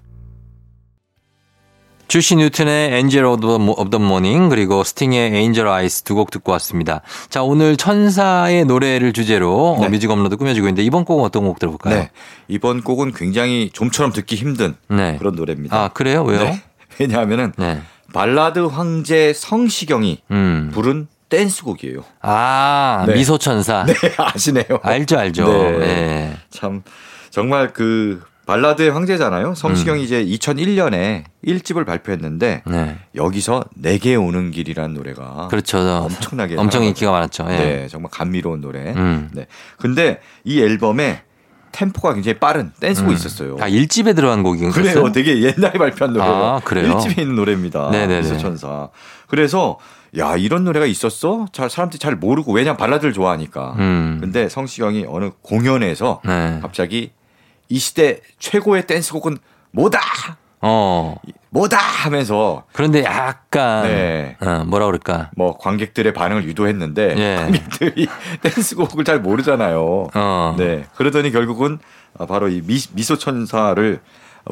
[2.08, 7.02] 주스 뉴튼의 Angel of the Morning 그리고 스팅의 Angel Eyes 두 곡 듣고 왔습니다.
[7.30, 9.90] 자 오늘 천사의 노래를 주제로 네.
[9.90, 11.96] 뮤직 업로드 꾸며지고 있는데 이번 곡은 어떤 곡 들어볼까요?
[11.96, 12.10] 네.
[12.48, 15.18] 이번 곡은 굉장히 좀처럼 듣기 힘든 네.
[15.20, 15.76] 그런 노래입니다.
[15.78, 16.24] 아 그래요?
[16.24, 16.44] 왜요?
[16.44, 16.62] 네.
[17.00, 17.82] 왜냐하면은 네.
[18.14, 20.72] 발라드 황제 성시경이 음.
[20.74, 22.04] 부른 댄스곡이에요.
[22.22, 23.16] 아 네.
[23.16, 23.84] 미소천사.
[23.86, 24.80] 네 아시네요.
[24.82, 25.46] 알죠 알죠.
[25.46, 25.78] 네.
[25.78, 26.38] 네.
[26.50, 26.84] 참
[27.32, 29.56] 정말 그 발라드의 황제잖아요.
[29.56, 30.04] 성시경이 음.
[30.06, 32.98] 이제 2001년에 1집을 발표했는데 네.
[33.14, 35.78] 여기서 내게 오는 길이라는 노래가 그렇죠.
[35.80, 37.46] 엄청나게 엄청 인기가 많았죠.
[37.50, 37.58] 예.
[37.58, 38.94] 네, 정말 감미로운 노래.
[38.94, 39.30] 음.
[39.34, 39.48] 네.
[39.78, 41.24] 근데 이 앨범에
[41.74, 43.16] 템포가 굉장히 빠른 댄스곡이 음.
[43.16, 43.58] 있었어요.
[43.60, 44.72] 아, 1집에 들어간 곡인가요?
[44.72, 45.12] 그래요.
[45.12, 46.34] 되게 옛날에 발표한 노래예요.
[46.34, 46.98] 아, 그래요?
[46.98, 47.92] 1집에 있는 노래입니다.
[47.92, 48.22] 네네네.
[48.22, 48.90] 미소천사.
[49.28, 49.78] 그래서
[50.18, 51.48] 야, 이런 노래가 있었어?
[51.52, 53.76] 잘 사람들이 잘 모르고 왜냐 발라드를 좋아하니까.
[53.78, 54.18] 음.
[54.22, 56.60] 근데 성시경이 어느 공연에서 네.
[56.62, 57.12] 갑자기
[57.70, 59.38] 이 시대 최고의 댄스곡은
[59.72, 60.00] 뭐다.
[60.62, 61.16] 어.
[61.50, 64.38] 뭐다 하면서 그런데 약간 네.
[64.42, 67.36] 어, 뭐라 그럴까 뭐 관객들의 반응을 유도했는데 예.
[67.36, 68.08] 관객들이
[68.42, 70.08] 댄스곡을 잘 모르잖아요.
[70.14, 70.56] 어.
[70.58, 71.80] 네 그러더니 결국은
[72.28, 74.00] 바로 이 미, 미소천사를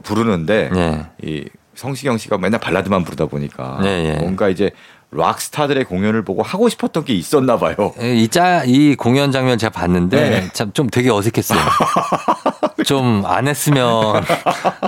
[0.04, 1.06] 부르는데 예.
[1.22, 1.46] 이
[1.76, 4.14] 성시경 씨가 맨날 발라드만 부르다 보니까 예, 예.
[4.14, 4.72] 뭔가 이제
[5.16, 7.76] 락스타들의 공연을 보고 하고 싶었던 게 있었나 봐요.
[8.02, 10.50] 이 짜 이 공연 장면 제가 봤는데 네.
[10.54, 11.60] 참좀 되게 어색했어요.
[12.86, 14.24] 좀 안 했으면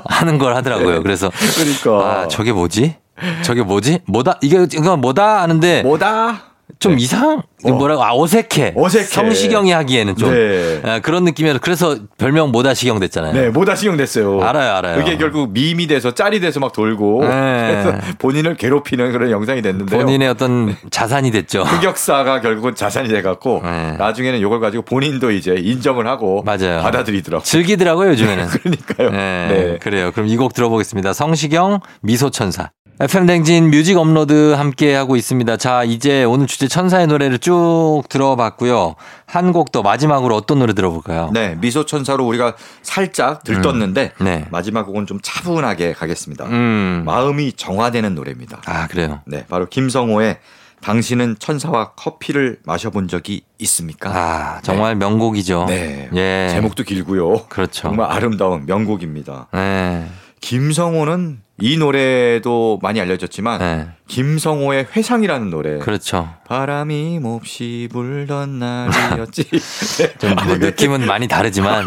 [0.05, 0.95] 하는 걸 하더라고요.
[0.97, 0.99] 네.
[1.01, 2.95] 그래서 그러니까 아 저게 뭐지?
[3.43, 3.99] 저게 뭐지?
[4.05, 6.41] 뭐다 이게 이거 뭐다 하는데 뭐다
[6.79, 7.01] 좀 네.
[7.03, 7.71] 이상 어.
[7.71, 8.73] 뭐라고 아 어색해.
[8.75, 9.05] 어색해.
[9.05, 10.81] 성시경이 하기에는 좀 네.
[10.83, 13.33] 아, 그런 느낌이어서 그래서 별명 모다시경 됐잖아요.
[13.33, 14.41] 네, 모다시경 됐어요.
[14.41, 14.97] 알아요, 알아요.
[14.97, 17.27] 그게 결국 밈이 돼서 짤이 돼서 막 돌고 네.
[17.29, 19.97] 그래서 본인을 괴롭히는 그런 영상이 됐는데요.
[19.99, 21.63] 본인의 어떤 자산이 됐죠.
[21.63, 23.93] 흑역사가 결국은 자산이 돼갖고 네.
[23.97, 26.81] 나중에는 이걸 가지고 본인도 이제 인정을 하고 맞아요.
[26.81, 27.43] 받아들이더라고요.
[27.43, 28.45] 즐기더라고요 요즘에는.
[28.53, 29.09] 그러니까요.
[29.11, 30.11] 네, 네, 그래요.
[30.11, 31.13] 그럼 이 곡 들어보겠습니다.
[31.13, 32.69] 성시경 미소천사.
[32.99, 35.57] FM대행진 뮤직 업로드 함께 하고 있습니다.
[35.57, 38.95] 자, 이제 오늘 주제 천사의 노래를 쭉 들어봤고요.
[39.27, 41.29] 한 곡 더 마지막으로 어떤 노래 들어볼까요?
[41.31, 44.45] 네, 미소 천사로 우리가 살짝 들떴는데 음, 네.
[44.49, 46.45] 마지막 곡은 좀 차분하게 가겠습니다.
[46.45, 47.03] 음.
[47.05, 48.61] 마음이 정화되는 노래입니다.
[48.65, 49.21] 아, 그래요?
[49.27, 50.39] 네, 바로 김성호의
[50.81, 54.09] 당신은 천사와 커피를 마셔본 적이 있습니까?
[54.09, 55.05] 아, 정말 네.
[55.05, 55.65] 명곡이죠.
[55.67, 56.09] 네.
[56.15, 56.47] 예.
[56.49, 57.45] 제목도 길고요.
[57.49, 57.89] 그렇죠.
[57.89, 59.49] 정말 아름다운 명곡입니다.
[59.53, 60.07] 네.
[60.41, 63.87] 김성호는 이 노래도 많이 알려졌지만 네.
[64.07, 65.79] 김성호의 회상이라는 노래.
[65.79, 66.29] 그렇죠.
[66.47, 69.43] 바람이 몹시 불던 날이었지.
[69.97, 70.13] 네.
[70.19, 71.83] 좀뭐 느낌은 많이 다르지만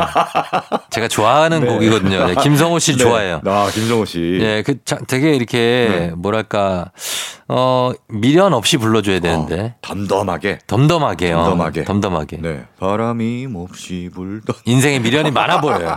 [0.90, 1.66] 제가 좋아하는 네.
[1.66, 2.26] 곡이거든요.
[2.26, 2.98] 네, 김성호 씨 네.
[2.98, 3.40] 좋아해요.
[3.46, 4.38] 아, 김성호 씨.
[4.40, 5.58] 예, 그 되게 이렇게
[5.88, 6.12] 네.
[6.16, 6.90] 뭐랄까
[7.46, 10.58] 어 미련 없이 불러줘야 되는데 어, 덤덤하게.
[10.66, 11.36] 덤덤하게요.
[11.36, 11.84] 덤덤하게.
[11.84, 12.36] 덤덤하게.
[12.42, 12.64] 네.
[12.80, 14.56] 바람이 몹시 불던.
[14.64, 15.96] 인생에 미련이 많아 보여요.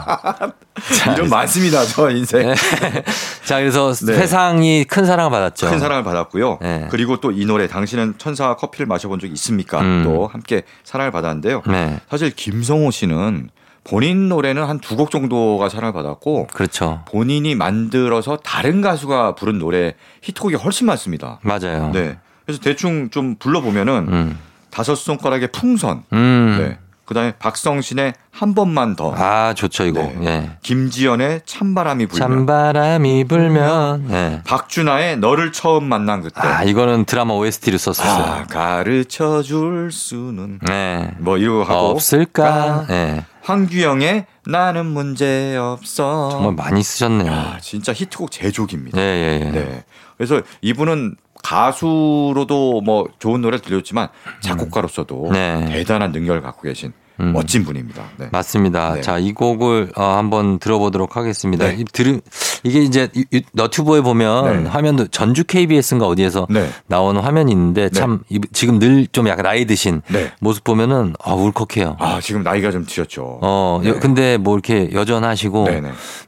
[1.09, 2.53] 미련 많습니다, 저 인생.
[3.45, 5.69] 자, 그래서 회상이 큰 사랑을 받았죠.
[5.69, 6.59] 큰 사랑을 받았고요.
[6.89, 9.81] 그리고 또 이 노래 당신은 천사 커피를 마셔본 적이 있습니까?
[9.81, 10.01] 음.
[10.03, 11.63] 또 함께 사랑을 받았는데요.
[11.67, 11.99] 네.
[12.09, 13.49] 사실 김성호 씨는
[13.83, 17.01] 본인 노래는 한 두 곡 정도가 사랑을 받았고 그렇죠.
[17.09, 21.39] 본인이 만들어서 다른 가수가 부른 노래 히트곡이 훨씬 많습니다.
[21.41, 21.91] 맞아요.
[21.93, 22.17] 네.
[22.45, 24.39] 그래서 대충 좀 불러보면은 음.
[24.69, 26.57] 다섯 손가락의 풍선, 음.
[26.59, 26.77] 네.
[27.05, 29.13] 그다음에 박성신의 한 번만 더.
[29.15, 30.01] 아 좋죠 이거.
[30.01, 30.25] 네.
[30.25, 30.49] 예.
[30.63, 32.29] 김지연의 찬바람이 불면.
[32.29, 34.07] 찬바람이 불면.
[34.07, 34.41] 네.
[34.45, 36.39] 박준하의 너를 처음 만난 그때.
[36.41, 38.23] 아 이거는 드라마 OST를 썼었어요.
[38.23, 40.59] 아, 가르쳐 줄 수는.
[40.67, 41.11] 네.
[41.19, 41.89] 뭐 이거 하고.
[41.89, 42.85] 없을까.
[42.87, 43.25] 네.
[43.41, 46.29] 황규영의 나는 문제 없어.
[46.31, 47.31] 정말 많이 쓰셨네요.
[47.31, 48.97] 아, 진짜 히트곡 제조기입니다.
[48.97, 49.51] 네.
[49.51, 49.83] 네.
[50.17, 54.07] 그래서 이분은 가수로도 뭐 좋은 노래를 들렸지만
[54.39, 55.65] 작곡가로서도 네.
[55.69, 57.33] 대단한 능력을 갖고 계신 음.
[57.33, 58.03] 멋진 분입니다.
[58.17, 58.27] 네.
[58.31, 58.95] 맞습니다.
[58.95, 59.01] 네.
[59.01, 61.67] 자, 이 곡을 어, 한번 들어보도록 하겠습니다.
[61.67, 61.83] 네.
[61.93, 62.19] 들음
[62.63, 63.09] 이게 이제
[63.53, 64.69] 너튜브에 보면 네.
[64.69, 66.69] 화면도 전주 KBS인가 어디에서 네.
[66.87, 67.89] 나오는 화면이 있는데 네.
[67.89, 70.01] 참 지금 늘 좀 약간 나이 드신
[70.39, 71.97] 모습 보면은 아, 울컥해요.
[71.99, 73.39] 아, 지금 나이가 좀 드셨죠.
[73.41, 75.67] 어, 근데 뭐 이렇게 여전하시고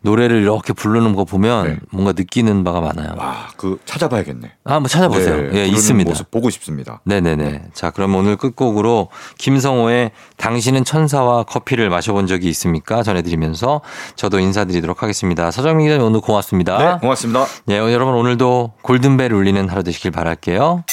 [0.02, 3.16] 노래를 이렇게 부르는 거 보면 뭔가 느끼는 바가 많아요.
[3.18, 4.52] 아, 그 찾아봐야겠네.
[4.66, 5.50] 아, 한번 찾아보세요.
[5.54, 6.10] 예, 있습니다.
[6.10, 7.02] 모습 보고 싶습니다.
[7.06, 7.70] 네네네.
[7.74, 13.02] 자, 그럼 오늘 끝곡으로 김성호의 당신 당신은 천사와 커피를 마셔본 적이 있습니까?
[13.02, 13.82] 전해드리면서
[14.16, 15.50] 저도 인사드리도록 하겠습니다.
[15.50, 16.78] 서정민 기자님 오늘 고맙습니다.
[16.78, 17.46] 네, 고맙습니다.
[17.66, 20.84] 네, 여러분 오늘도 골든벨 울리는 하루 되시길 바랄게요.